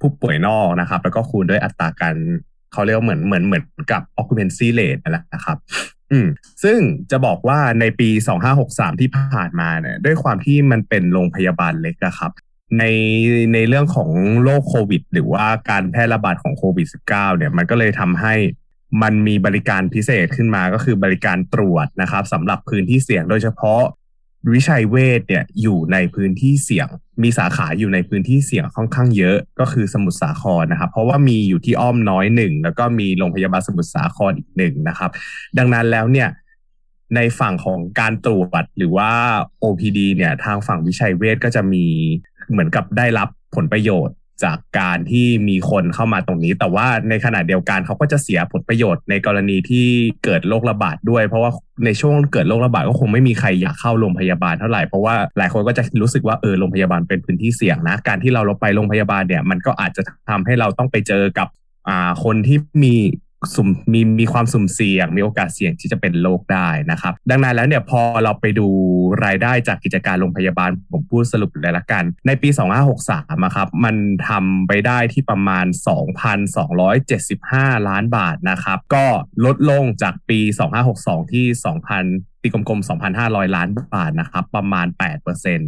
[0.00, 2.14] ผู้ป่วยนอกนะครับ แล้วก็คูณด้วยอัตราการ
[2.72, 5.56] เขาเรียกว่าเหมือนเหมือนเหมือนกับ occupancy rate นั่นแหละนะครับ
[6.12, 6.28] อืม
[6.62, 6.78] ซึ่ง
[7.10, 8.08] จะบอกว่าในปี
[8.54, 12.32] 2563 ที่ผ่านมาเนี่ยด้วยความที่มันเป็นโรงพยาบาลเล็กนะครับ
[12.78, 12.84] ใน
[13.54, 14.10] ในเรื่องของ
[14.42, 18.34] โรคโควิด หรือว่าการแพร่ระบาดของโควิด -19 เนี่ยมันก็เลยทำให้
[19.02, 23.82] มันมีบริการพิเศษขึ้นมาก็คือบริการตรวจนะครับสำหรับพื้นที่เสี่ยงโดยเฉพาะ
[24.54, 26.88] วิชัยเวชเนี่ยอยู่ในพื้นที่เสี่ยง
[27.22, 35.10] มีสาขาอยู่ในพื้นที่เสี่ยงค่อนข้างเยอะก็คือสมุทรสาครนะครับเพราะว่ามีอยู่ที่อ้อมน้อยหนึ่งแล้วก็มีโรงพยาบาลสมุทรสาครอีกหนึ่งนะครับ
[35.58, 36.28] ดังนั้นแล้วเนี่ย
[37.16, 39.10] ในฝั่งของการตรวจหรือว่า
[39.62, 41.84] OPD เนี่ยทางฝั่งวิชัยเวชก็จะมี
[42.50, 49.86] เหมือนกับได้รับผลประโยชน์ จากการที่มีคนเข้ามาตรงนี้ แต่ว่าในขณะเดียวกันเขาก็จะเสียผลประโยชน์ในกรณีที่
[50.24, 51.50] เกิดโรคระบาดด้วย เพราะว่า
[51.84, 61.48] ในช่วงเกิดโรคระบาดก็คงไม่มีใครอยากเข้าโรงพยาบาลเท่าไหร่เพราะว่าหลายคนก็จะรู้สึกว่าเออโรงพยาบาลเป็นพื้นที่เสี่ยงนะการที่เราเราไปโรงพยาบาลเนี่ยมันก็อาจจะทำให้เราต้องไปเจอกับ
[61.88, 62.94] อ่าคนที่มี
[63.54, 68.68] สุ่มมีมีความสุ่มเสี่ยง มีโอกาสเสี่ยงที่จะเป็นโรคได้นะครับ ดังนั้นแล้วเนี่ยพอเราไปดู
[69.24, 72.48] รายได้จากกิจการโรงพยาบาล ผมพูดสรุปเลยละกัน ในปี
[72.96, 73.96] 2563อะครับมัน
[74.28, 75.66] ทำไปได้ที่ประมาณ
[76.96, 79.06] 2,275 ล้านบาทนะครับ ก็
[79.44, 80.40] ลดลงจากปี
[80.86, 81.46] 2562 ที่
[81.94, 84.86] 2,000ตีกลมๆ 2,500 ล้านบาทนะครับ ประมาณ
[85.38, 85.60] 8%น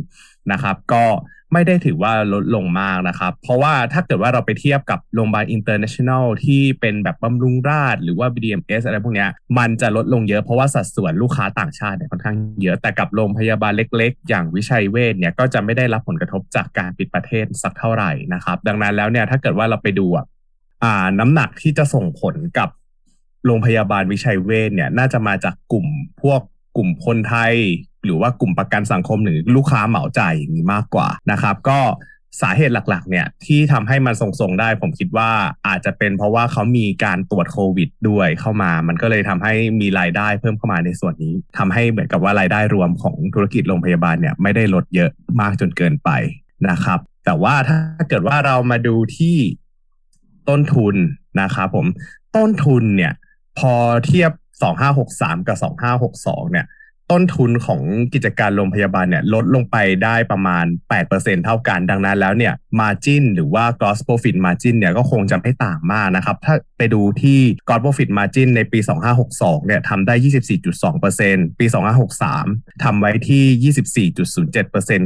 [0.55, 1.05] ะครับก็
[1.53, 9.27] ไม่ได้ถือว่าลดลงมากนะครับ เพราะว่าถ้าเกิดว่าเราไปเทียบกับโรงพยาบาล international ที่เป็นแบบบำรุงราษฎร์หรือว่า BDMS อะไรพวกนี้
[9.59, 20.07] มันจะลดลงเยอะเพราะว่าสัดส่วนลูกค้าต่างชาติเนี่ยค่อนข้างเยอะแต่กับโรงพยาบาลเล็ก ๆ อย่างวิชัยเวชเนี่ยก็จะไม่ได้รับผลกระทบจากการปิดประเทศสักเท่าไหร่นะครับ ดังนั้นแล้วเนี่ยถ้าเกิดว่าเราไปดู
[20.85, 22.69] อ่าน้ำหนักที่จะส่งผลกับ
[23.47, 25.87] โรงพยาบาลวิชัยเวชเนี่ยน่าจะมาจากกลุ่ม
[26.23, 26.41] พวก
[26.77, 27.55] กลุ่มคนไทย
[28.05, 31.79] หรือว่ากลุ่มประกันสังคมหรือลูกค้าเหมาจ่ายอย่างนี้มากกว่านะครับ ก็
[32.41, 35.31] สาเหตุหลักๆ เนี่ยที่ทำให้มันทรงๆได้ ผมคิดว่า
[35.67, 45.11] อาจจะเป็นเพราะว่าเขามีการตรวจโควิดด้วยเข้ามา มันก็เลยทำให้มีรายได้เพิ่มเข้ามาในส่วนนี้ทำให้เหมือนกับว่ารายได้รวมของธุรกิจโรงพยาบาลเนี่ยไม่ได้ลดเยอะ
[45.41, 46.11] มากจนเกินไป
[46.69, 49.37] นะครับ แต่ว่าถ้าเกิดว่าเรามาดูที่
[50.49, 50.95] ต้นทุน
[51.41, 51.87] นะครับผม
[52.37, 53.13] ต้นทุนเนี่ย
[53.59, 53.73] พอ
[54.07, 54.31] เทียบ
[54.91, 55.59] 2563 กับ
[56.01, 56.67] 2562 เนี่ย
[57.11, 57.81] ต้นทุนของ
[58.15, 60.65] กิจการโรงพยาบาลเนี่ยลดลงไปได้ประมาณ
[61.05, 68.79] 8%เท่ากันดังนั้นแล้วเนี่ย margin หรือว่า gross profit margin เนี่ยก็คงจะไม่ต่างมากนะครับ ถ้าไปดูที่ gross profit margin ในปี
[69.23, 70.15] 2562 เนี่ยทำได้
[70.89, 71.67] 24.2%ปี
[72.25, 74.13] 2563 ทำไว้ที่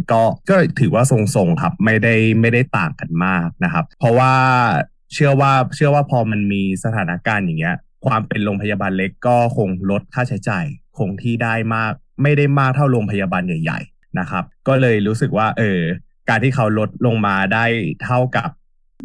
[0.00, 4.32] 24.07%ก็ก็ถือว่าทรงๆครับ ไม่ได้ไม่ได้ต่างกันมากนะครับ เพราะว่า
[5.12, 10.66] เชื่อว่าเชื่อว่าพอมันมีสถานการณ์อย่างเงี้ยความเป็นโรงพยาบาลเล็กก็คงลดค่าใช้จ่าย
[10.98, 15.80] คงที่ได้มาก ไม่ได้มากเท่าโรงพยาบาลใหญ่ ๆ นะครับ ก็เลยรู้สึกว่า เออ
[16.28, 17.64] การที่เขาลดลงมาได้
[18.04, 18.50] เท่ากับ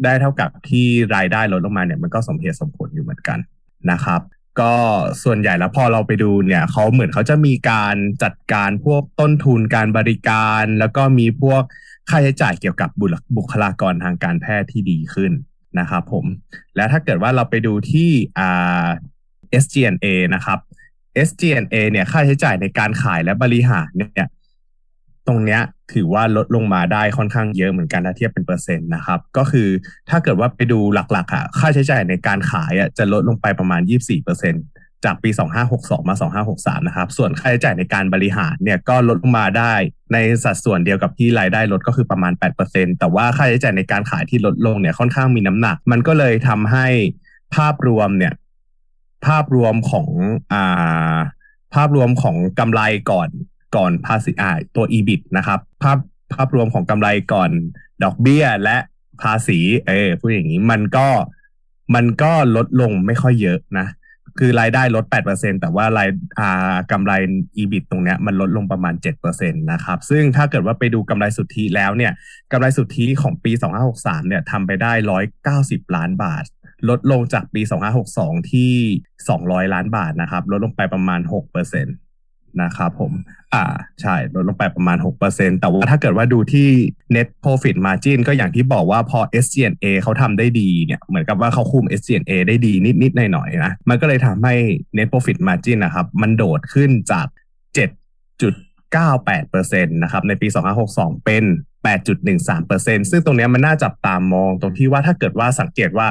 [0.04, 3.38] ได้เท่ากับที่รายได้ลดลงมาเนี่ย มันก็สมเหตุสมผลอยู่เหมือนกัน
[3.90, 4.20] นะครับ
[4.60, 4.74] ก็
[5.24, 11.62] ส่วนใหญ่แล้วพอเราไปดูเนี่ยเขาเหมือนเขาจะมีการจัดการพวกต้นทุนการบริการ แล้วก็มีพวก
[12.08, 12.90] ค่าใช้จ่ายเกี่ยวกับ
[13.36, 15.32] บุคลากรทางการแพทย์ที่ดีขึ้น
[15.78, 16.24] นะครับผม
[16.76, 18.86] และถ้าเกิดว่าเราไปดูที่อ่า
[19.62, 20.58] SGNA นะครับ
[21.28, 24.28] SG&A เนี่ยค่าใช้จ่ายในการขายและบริหารเนี่ย
[25.28, 25.60] ตรงเนี้ย
[25.92, 29.68] ถือว่าลดลงมาได้ค่อนข้างเยอะเหมือนกันถ้าเทียบเป็นเปอร์เซ็นต์นะครับ ก็คือ
[30.10, 34.54] ถ้าเกิดว่าไปดูหลักๆอะค่าใช้จ่ายในการขายอะจะลดลงไปประมาณ 24เปอร์เซ็น
[35.04, 35.30] จากปี
[35.70, 36.14] 2562 มา
[36.52, 39.74] 2563 นะครับ ส่วนค่าใช้จ่ายในการบริหารเนี่ยก็ลดลงมาได้
[40.12, 42.32] ในสัดส่วนเดียวกับที่รายได้ลดก็คือประมาณ
[42.66, 46.86] 8%แต่ว่าค่าใช้จ่ายในการขายที่ลดลงเนี่ยค่อนข้างมีน้ำหนัก มันก็เลยทำให้
[47.54, 48.32] ภาพรวมเนี่ย
[49.26, 50.08] ภาพรวมของ
[50.52, 51.18] อ่า
[51.74, 52.80] ภาพรวมของกำไร
[53.10, 53.28] ก่อน
[53.76, 55.98] ก่อนภาษีอ่าตัว EBIT นะครับ ภาพ
[56.34, 57.50] ภาพรวมของกำไรก่อน
[58.04, 58.76] ดอกเบี้ยและ
[59.22, 61.08] ภาษีเออพูดอย่างนี้มันก็
[61.94, 63.86] มันก็ลดลงไม่ค่อยเยอะนะ
[64.38, 67.12] คือรายได้ลด 8%แต่ว่ารายอ่ากำไร
[67.58, 72.12] EBIT ตรงเนี้ยมันลดลงประมาณ 7%นะครับ ซึ่งถ้าเกิดว่าไปดูกำไรสุทธิแล้วเนี่ย
[72.52, 73.52] กำไรสุทธิของปี
[73.90, 74.92] 2563เนี่ยทำไปได้
[75.44, 76.44] 190 ล้านบาท
[76.88, 77.62] ลดลงจากปี
[78.06, 78.72] 2562 ที่
[79.22, 83.12] 200 ล้านบาทนะครับ ลดลงไปประมาณ 6%นะครับผม
[83.54, 83.64] อ่า
[84.00, 84.96] ใช่ ลดลงไปประมาณ
[85.28, 86.68] 6%แต่ว่าถ้าเกิดว่าดูที่
[87.14, 94.54] net profit margin ก็อย่างที่บอกว่าพอ SGNA เขาทำได้ดีเนี่ย เหมือนกับว่าเขาคุม SGNA ได้ดีนิด ๆ หน่อย ๆ นะ มันก็เลยทำให้
[94.96, 97.26] net profit margin นะครับ มันโดดขึ้นจาก
[97.76, 100.48] 7.98%นะครับ ในปี
[100.86, 101.44] 2562 เป็น
[101.84, 106.06] 8.13%ซึ่งตรงนี้มันน่าจับตามองตรงที่ว่าถ้าเกิดว่าสังเกตว่า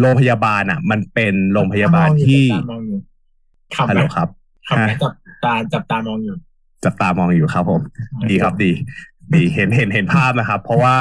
[0.00, 2.44] โรงพยาบาลอะ มันเป็นโรงพยาบาลที่
[3.74, 4.28] ขับฮัลโหลครับ
[4.68, 6.36] ขับไหมจับตาจับตามองอยู่
[6.84, 7.80] จับตามองอยู่ครับผม
[8.30, 8.72] ดีครับดี
[9.34, 10.96] ดีเห็นเห็นเห็นภาพนะครับ เพราะว่า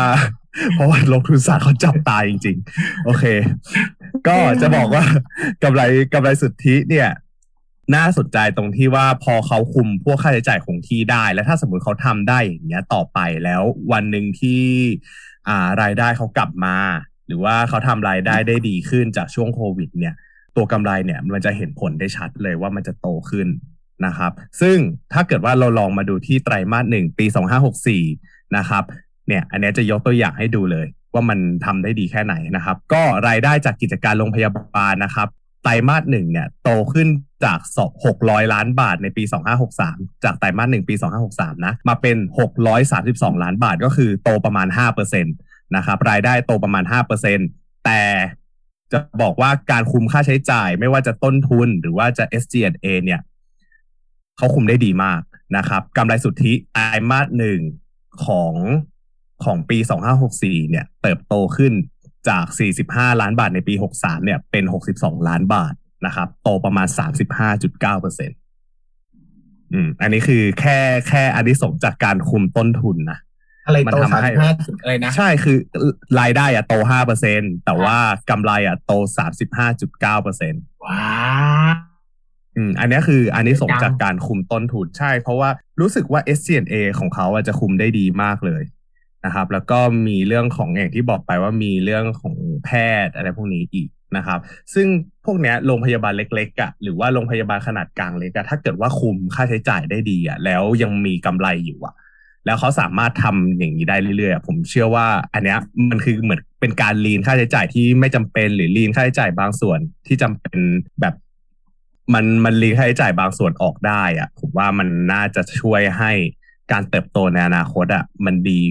[0.75, 3.23] เพราะว่าลงทุนศาสตร์เขาจับตาจริง ๆ โอเค
[4.27, 5.03] ก็จะบอกว่า
[5.63, 5.81] กำไร
[6.13, 7.09] กำไรสุทธิเนี่ย
[7.95, 14.63] น่าสนใจตรงที่ว่าพอเขาคุมพวกค่าใช้จ่ายคงที่ได้ แล้วถ้าสมมุติเขาทำได้อย่างเงี้ยต่อไปแล้ววันหนึ่งที่
[15.47, 16.75] อ่ารายได้เขากลับมา
[17.31, 20.13] หรือว่าเขาทำรายได้ได้ดีขึ้นจากช่วงโควิด เนี่ย
[20.55, 23.47] ตัวกำไรเนี่ยมันจะเห็นผลได้ชัดเลยว่ามันจะโตขึ้น
[24.05, 24.77] นะครับ ซึ่ง
[25.13, 27.25] ถ้าเกิดว่าเราลองมาดูที่ไตรมาสหนึ่งปี
[27.91, 28.83] 2564 นะครับ
[29.27, 35.27] เนี่ยอันนี้จะยกตัวอย่างให้ดูเลย ว่ามันทำได้ดีแค่ไหนนะครับ ก็รายได้จากกิจการโรงพยาบาลนะครับ
[35.63, 37.07] ไตรมาสหนึ่งเนี่ยโตขึ้น
[37.45, 37.59] จาก
[38.05, 39.23] 600 ล้านบาทในปี
[39.73, 40.93] 2563 จากไตรมาสหนึ่งปี
[41.29, 42.17] 2563 นะ มาเป็น
[42.79, 46.83] 632 ล้านบาทก็คือโตประมาณ 5% นะครับรายได้โตประมาณ
[47.33, 48.01] 5%แต่
[48.91, 53.21] จะบอกว่าการคุมค่าใช้จ่ายไม่ว่าจะต้นทุนหรือว่าจะ SG&A เนี่ย
[54.37, 55.21] เขาคุมได้ดีมาก
[55.57, 57.59] นะครับกำไรสุทธิไตรมาสหนึ่ง
[58.25, 58.53] ของ
[59.43, 59.77] ของปี
[60.23, 61.73] 2564 เนี่ย เติบโตขึ้น
[62.29, 62.45] จาก
[62.83, 64.63] 45 ล้านบาทในปี 63 เนี่ย เป็น
[64.95, 65.73] 62 ล้านบาท
[66.05, 66.87] นะครับ โตประมาณ
[67.39, 68.37] 35.9เปอร์เซ็นต์
[69.73, 73.19] อืม อันนี้คือแค่แค่อันนี้สงจากการคุมต้นทุนนะ
[73.65, 75.57] อะไรมันโตทำสามให้สิบห้าจุดอะไรนะ ใช่คือ
[76.19, 77.97] รายได้อะโต5เปอร์เซ็นแต่ว่า
[78.29, 78.93] กำไรอะโต
[79.57, 81.03] 35.9เปอร์เซ็นต์ว้า
[82.55, 85.49] อืมอันนี้คืออันนี้ส่งจังจากการคุมต้นทุนใช่ เพราะว่า
[85.81, 88.63] รู้สึกว่า SCNA ของเขาอะจะคุมได้ดีมากเลย
[89.25, 92.69] นะครับ แล้วก็มีเรื่องของอย่างที่บอกไปว่ามีเรื่องของแพ
[93.05, 94.39] ทย์อะไรพวกนี้อีกนะครับ
[94.73, 94.87] ซึ่ง
[95.25, 101.93] พวกเนี้ยโรงพยาบาลเล็กๆอะหรือว่าโรงพยาบาลขนาดกลางเล็กอะถ้าเกิดว่าคุมค่าใช้จ่ายได้ดีอะแล้วยังมีกำไรอยู่อะ
[102.45, 110.59] แล้วเขาสามารถทำอย่างนี้ได้เรื่อยๆผมเชื่อว่า อันเนี้ยมันคือเหมือนเป็นการลีนค่าใช้จ่ายที่ไม่จำเป็นหรือลีนค่าใช้จ่ายบางส่วนที่จำเป็น
[111.01, 111.13] แบบ
[112.13, 116.11] มันมันรีนค่าใช้จ่ายบางส่วนออกได้อะผมว่ามันน่าจะช่วยให้
[116.71, 118.61] การเติบโตในอนาคตอะมันดี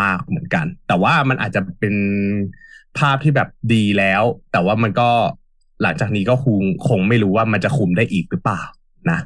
[0.00, 1.94] มากเหมือนกัน แต่ว่ามันอาจจะเป็น
[2.98, 5.10] ภาพที่แบบดีแล้ว แต่ว่ามันก็
[5.82, 8.62] หลังจากนี้ก็คงคงไม่รู้ว่ามันจะคุมได้อีกหรือเปล่า
[9.10, 9.18] นะ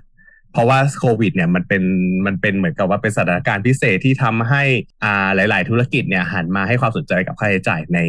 [0.57, 1.83] เพราะว่าโควิดเนี่ยมันเป็น
[2.27, 4.63] มันเป็นเหมือนกับว่าเป็นสถานการณ์พิเศษที่ทำให้
[5.05, 8.01] อ่าหลาย ๆ ธุรกิจเนี่ยหันมาให้ความสนใจกับค่าใช้จ่ายใน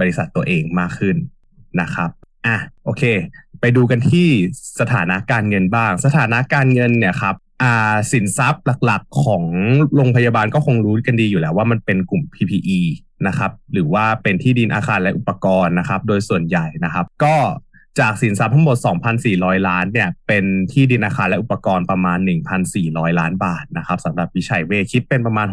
[0.00, 1.16] บริษัทตัวเองมากขึ้น
[1.80, 2.10] นะครับ
[2.46, 3.02] อะโอเค
[3.60, 4.28] ไปดูกันที่
[4.80, 9.44] สถานะการเงินบ้าง สถานะการเงินเนี่ยครับอ่าสินทรัพย์หลักๆ ของ
[9.94, 12.80] โรงพยาบาลก็คงรู้กันดีอยู่แล้วว่ามันเป็นกลุ่ม PPE
[13.26, 17.36] นะครับหรือว่าเป็นที่ดินอาคารและอุปกรณ์นะครับ โดยส่วนใหญ่นะครับ ก็
[18.00, 18.76] จากสินทรัพย์ทั้งหมด
[19.22, 22.18] 2,400 ล้านเนี่ย เป็นที่ดินอาคารและอุปกรณ์ประมาณ
[22.68, 25.46] 1,400 ล้านบาทนะครับสำหรับวิชัยเวชคิดเป็นประมาณ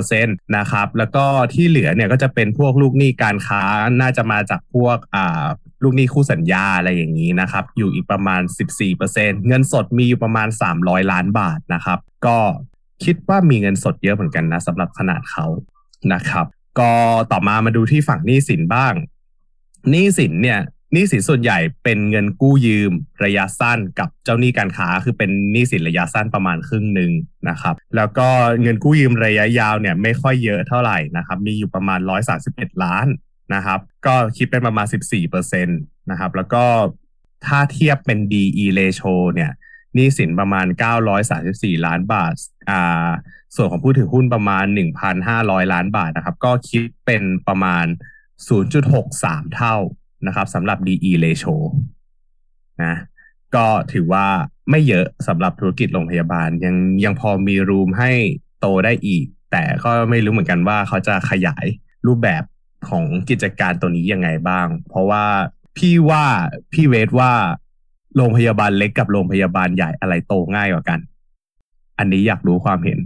[0.00, 0.24] 61%
[0.56, 3.62] นะครับ แล้วก็ที่เหลือเนี่ยก็จะเป็นพวกลูกหนี้การค้า
[4.00, 5.44] น่าจะมาจากพวกอ่า
[5.82, 8.42] ลูกหนี้คู่สัญญาอะไรอย่างนี้นะครับ อยู่อีกประมาณ
[8.94, 10.48] 14%เงินสดมีอยู่ประมาณ
[10.80, 12.38] 300 ล้านบาทนะครับ ก็
[13.04, 15.46] คิดว่ามีเงินสดเยอะเหมือนกันนะสำหรับขนาดเขา
[16.12, 16.46] นะครับ
[16.78, 16.92] ก็
[17.32, 18.94] ต่อมามาดูที่ฝั่งหนี้สินบ้าง
[19.90, 20.60] หนี้สินเนี่ย
[20.94, 22.92] นี้สินส่วนใหญ่เป็นเงินกู้ยืม
[23.24, 27.10] ระยะสั้นกับเจ้าหนี้การค้า คือเป็นหนี้สินระยะสั้นประมาณครึ่งหนึ่ง
[27.48, 28.28] นะครับ แล้วก็
[28.62, 32.00] เงินกู้ยืมระยะยาวเนี่ยไม่ค่อยเยอะเท่าไหร่นะครับ มีอยู่ประมาณ
[32.40, 33.06] 131 ล้าน
[33.54, 34.86] นะครับ ก็คิดเป็นประมาณ
[35.28, 36.64] 14%นะครับ แล้วก็
[37.46, 39.50] ถ้าเทียบเป็น DE ratio เนี่ย
[39.94, 40.66] หนี้สินประมาณ
[41.26, 42.34] 934 ล้านบาท
[42.70, 43.10] อ่า
[43.56, 44.64] ส่วนของผู้ถือหุ้นประมาณ
[45.18, 47.86] 1,500 ล้านบาทนะครับ ก็คิดเป็นประมาณ
[48.70, 49.76] 0.63 เท่า
[50.26, 51.54] นะครับสำหรับ DE ratio
[52.82, 52.94] นะ
[53.54, 54.26] ก็ถือว่า
[54.70, 58.12] ไม่เยอะสำหรับธุรกิจโรงพยาบาล ยังยังพอมีรูมให้
[58.60, 61.64] โตได้อีก แต่ก็ไม่รู้เหมือนกันว่าเขาจะขยาย
[62.06, 62.42] รูปแบบ
[62.88, 65.24] ของกิจการตัวนี้ยังไงบ้าง เพราะว่า
[65.76, 66.24] พี่ว่า
[66.72, 67.32] พี่เวทว่า
[68.16, 71.00] โรงพยาบาลเล็กกับโรงพยาบาลใหญ่อะไรโตง่ายกว่ากัน
[71.98, 72.98] อันนี้อยากรู้ความเห็น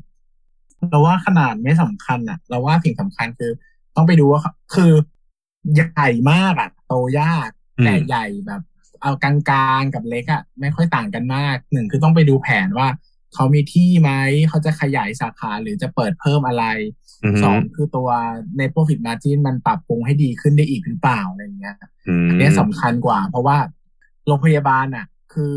[0.91, 3.51] เราว่าขนาดไม่สำคัญอะเราว่าสิ่งสำคัญคือ
[3.97, 4.41] ต้องไปดูว่า
[4.75, 4.93] คือ
[5.75, 8.63] ใหญ่มากอะ โตยากอืมแต่ใหญ่แบบ
[9.03, 9.35] เอากลา
[9.81, 12.89] งๆกับเล็กอะไม่ค่อยต่างกันมากหนึ่งคือต้องไปดูแผนว่า
[13.35, 14.11] เขามีที่ไหม
[14.49, 16.65] เขาจะขยายสาขาหรือจะเปิดเพิ่มอะไร
[17.25, 18.09] อือฮึสองคือตัว
[18.59, 21.77] ใน profit margin มันปรับปรุงให้ดีขึ้นได้อีกหรือเปล่าอะไรอย่างเงี้ย
[22.09, 23.57] อืมอันเนี้ยสำคัญกว่า เพราะว่า
[24.27, 25.57] โรงพยาบาลอะคือ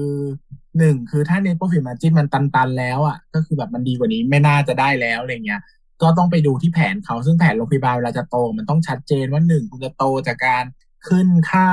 [0.77, 5.61] หนึ่งคือถ้าใน profit margin มันตันๆแล้วอะก็คือแบบมันดีกว่านี้ไม่น่าจะได้แล้วอะไรเงี้ย
[6.01, 10.63] ก็ต้องไปดูที่แผนเขาซึ่งแผนโรงพยาบาลเวลาจะโต มันต้องชัดเจนว่าหนึ่งคุณจะโตจากการ
[11.07, 11.69] ขึ้นค่า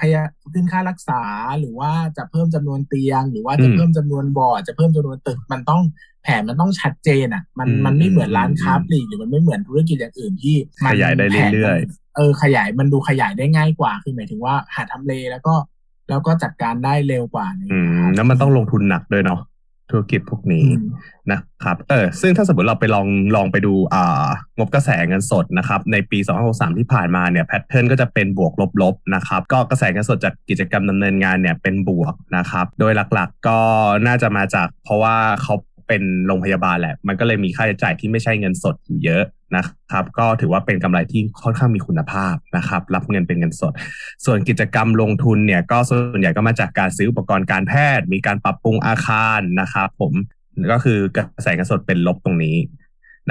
[0.00, 0.22] พยา
[0.54, 1.22] ขึ้นค่ารักษา
[1.60, 5.82] หรือว่าจะเพิ่มจำนวนเตียง หรือว่าจะเพิ่มจำนวนบอร์ดจะเพิ่มจำนวนตึกมันต้อง
[6.22, 15.54] แผนมันต้องชัดเจนอะ มันมันไม่เหมือนร้านค้าปลีกหรือมันไม่เหมือนธุรกิจอย่างอื่นที่มันขยายได้เรื่อยแผนมันเออขยายมันดูขยายได้ง่ายกว่าคือหมายถึงว่าหาทำเลแล้วก็
[16.08, 19.40] แล้วก็จัดการได้เร็วกว่าอะไรอย่างอืเงี้ยมแล้วมันต้องลงทุนหนักด้วยเนาะ
[19.90, 33.58] ธุรกิจพวกนี้อืมนะครับ เออซึ่งถ้าสมมติเราไปลองลองไปดูอ่างบกระแสเงินสดนะครับในปี 2563 ที่ผ่านมาเนี่ยแพทเทิร์นก็จะเป็นบวกลบๆนะครับ ก็กระแสเงินสดจากกิจกรรมดำเนินงานเนี่ยเป็นบวกนะครับ โดยหลักๆก็
[34.06, 39.24] น่าจะมาจากเพราะว่าเขาไป เป็นโรงพยาบาลแหละ มันก็เลยมีค่าใช้จ่ายที่ไม่ใช่เงินสดอยู่เยอะ
[39.56, 43.72] นะครับ ก็ถือว่าเป็นกำไรที่ค่อนข้างมีคุณภาพนะครับ รับเงินเป็นเงินสด
[44.24, 50.12] ส่วนกิจกรรมลงทุนเนี่ยก็ส่วนใหญ่ก็มาจากการซื้ออุปกรณ์การแพทย์ มีการปรับปรุงอาคารนะครับผม
[50.72, 52.56] ก็คือกระแสเงินสดเป็นลบตรงนี้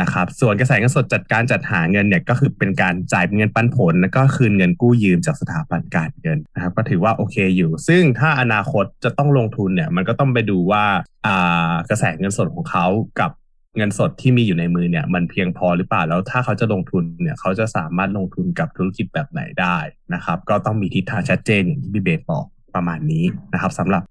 [0.02, 10.84] นะครับ ส่วนกระแสเงินสดจัดการจัดหาเงินเนี่ยก็คือเป็นการจ่ายเงินปันผล แล้วก็คืนเงินกู้ยืมจากสถาบันการเงินนะครับก็ถือว่าโอเคอยู่ ซึ่งถ้าอนาคตจะต้องลงทุนเนี่ยมันก็ต้องไปดูว่า
[11.28, 12.86] อ่ากระแสเงินสดของเขา
[13.19, 13.32] กับ
[13.78, 19.78] เงินสดที่มีอยู่ในมือเนี่ยมันเพียงพอหรือเปล่าแล้วถ้าเขาจะลงทุนเนี่ยเขาจะสามารถลงทุนกับธุรกิจแบบไหนได้
[20.13, 23.23] นะครับ ก็ต้องมีทิศทางชัดเจนอย่างที่พี่เบสบอกประมาณนี้
[23.54, 24.04] นะครับสำหรับ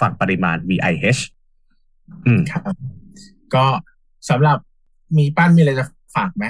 [0.00, 1.20] ฝั่งปริมาณ VIH
[2.26, 2.62] อืมครับ
[3.54, 3.66] ก็
[4.30, 4.58] สำหรับ
[5.18, 6.44] มีปั้นมีอะไรจะฝากไหม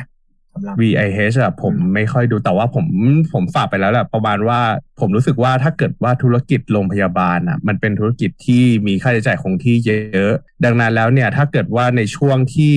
[0.55, 2.87] สำหรับ VIH อะผมไม่ค่อยดูแต่ว่าผม
[3.33, 4.61] ผมฝากไปแล้วแหละประมาณว่า
[5.01, 9.93] ผมรู้สึกว่าถ้าเกิดว่าธุรกิจโรงพยาบาลอะมันเป็นธุรกิจที่มีค่าใช้จ่ายคงที่เย
[10.25, 10.33] อะ
[10.65, 12.77] ดังนั้นแล้วเนี่ยถ้าเกิดว่าในช่วงที่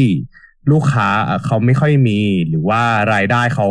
[0.71, 1.09] ลูกค้า
[1.45, 2.81] เขาไม่ค่อยมี หรือว่า
[3.13, 3.67] รายได้เขา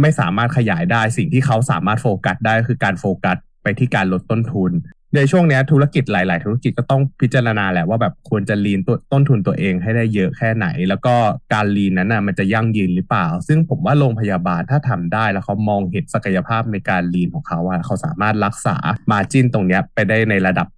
[0.00, 4.72] ไม่สามารถขยายได้ สิ่งที่เขาสามารถโฟกัสได้คือการโฟกัสไปที่การลดต้นทุน
[5.16, 11.14] ในช่วงเนี้ยธุรกิจหลาย ๆ ธุรกิจก็ต้องพิจารณาแหละว่าแบบควรจะลีนตัวต้นทุนตัวเองให้ได้เยอะแค่ไหน แล้วก็
[11.52, 18.76] การลีนนั้นน่ะมันจะยั่งยืนหรือเปล่า ซึ่งผมว่าโรงพยาบาลถ้าทำได้แล้วเขามองเห็นศักยภาพในการลีนของเขาว่าเขาสามารถรักษา
[19.10, 20.68] มาจิ้นตรงเนี้ยไปได้ในระดับ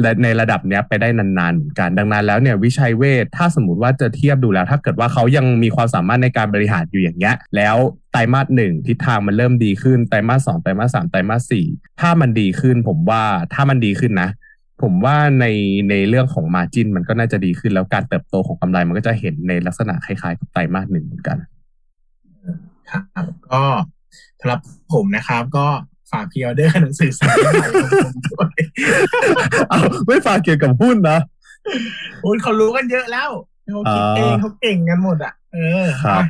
[0.00, 7.76] และในระดับเนี้ยไปได้นานๆเหมือนกันดังนั้นแล้วเนี่ยวิชัยเวทถ้าสมมติว่าจะเทียบดูแล้ว ถ้าเกิดว่าเขายังมีความสามารถในการบริหารอยู่อย่างเงี้ย แล้ว
[8.12, 11.66] ไตรมาสหนึ่งทิศทางมันเริ่มดีขึ้นไตรมาสสองไตรมาสสามไตรมาสสี่
[12.00, 13.22] ถ้ามันดีขึ้น ผมว่า
[13.54, 14.30] ถ้ามันดีขึ้นนะ
[14.82, 15.46] ผมว่าใน
[15.90, 21.38] ในเรื่องของมาจินมันก็น่าจะดีขึ้นแล้วการเติบโตของกำไรมันก็จะเห็นในลักษณะคล้ายๆกับไตรมาสหนึ่งเหมือนกัน
[22.90, 23.62] ครับก็
[24.40, 24.60] สำหรับ
[24.92, 25.66] ผมนะครับ ก็
[26.12, 28.60] ฝาก pre-order หนังสือเล่มใหม่ของผมด้วย
[29.70, 31.18] เอาไม่ฝากเกี่ยวกับหุ้นนะ
[32.20, 33.30] โอ้ยเขารู้กันเยอะแล้ว
[33.70, 36.26] เขาคิดเองอ่าเขาเก่งกันหมดอะเออครับอะ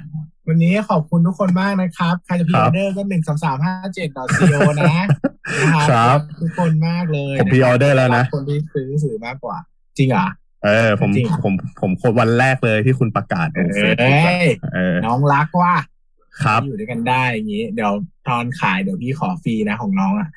[0.48, 5.02] วันนี้ขอบคุณทุกคนมากนะครับ ใครจะ pre-order ก็หนึ่งสามสามห้าเจ็ด dot co นะ
[5.60, 9.56] นะครับครับทุกคนมากเลยผม pre-order แล้วนะคนที่ซื้อหนังสือมากกว่า
[9.98, 10.26] จริงเหรอ
[10.64, 15.74] เออ ผมจริงผมผมโคดวันแรกเลยที่คุณประกาศเอลงเฟซบุ๊กอะ้ยเออน้องรักว่า
[16.44, 17.92] ครับอยู่ด้วยกันได้อย่างนี้ เดี๋ยว
[18.28, 20.28] ตอนขายเดี๋ยวพี่ขอฟรีนะของน้องอะ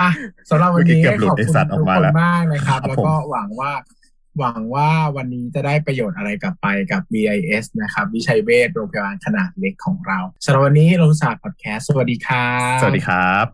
[0.00, 0.10] อะ
[0.50, 3.72] สำหรับวันนี้เมื่อกี้เกือบหลุดขอบไอ้คุณสัตว์ออกทุกมาคนแล้วมากนะครับครับ แล้วก็หวังว่า
[4.38, 13.46] หวังว่าวันนี้จะได้ประโยชน์อะไรกลับไปกับ VIS นะครับ วิชัยเวชโรงพยาบาลขนาดเล็กของเราสำหรับวันนี้ลงศาสตร์พอดแคสต์สวัสดีครับ สวัสดีครับ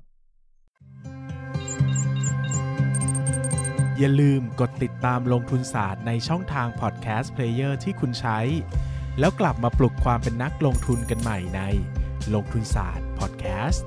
[3.98, 8.38] อย่าลืมกดติดตามลงทุนศาสตร์ในช่องทางพอดแคสต์เพลเยอร์ที่คุณใช้
[9.20, 11.60] แล้วกลับมาปลุกความเป็นนักลงทุนกันใหม่ใน
[12.34, 13.86] ลงทุนศาสตร์พอดแคสต์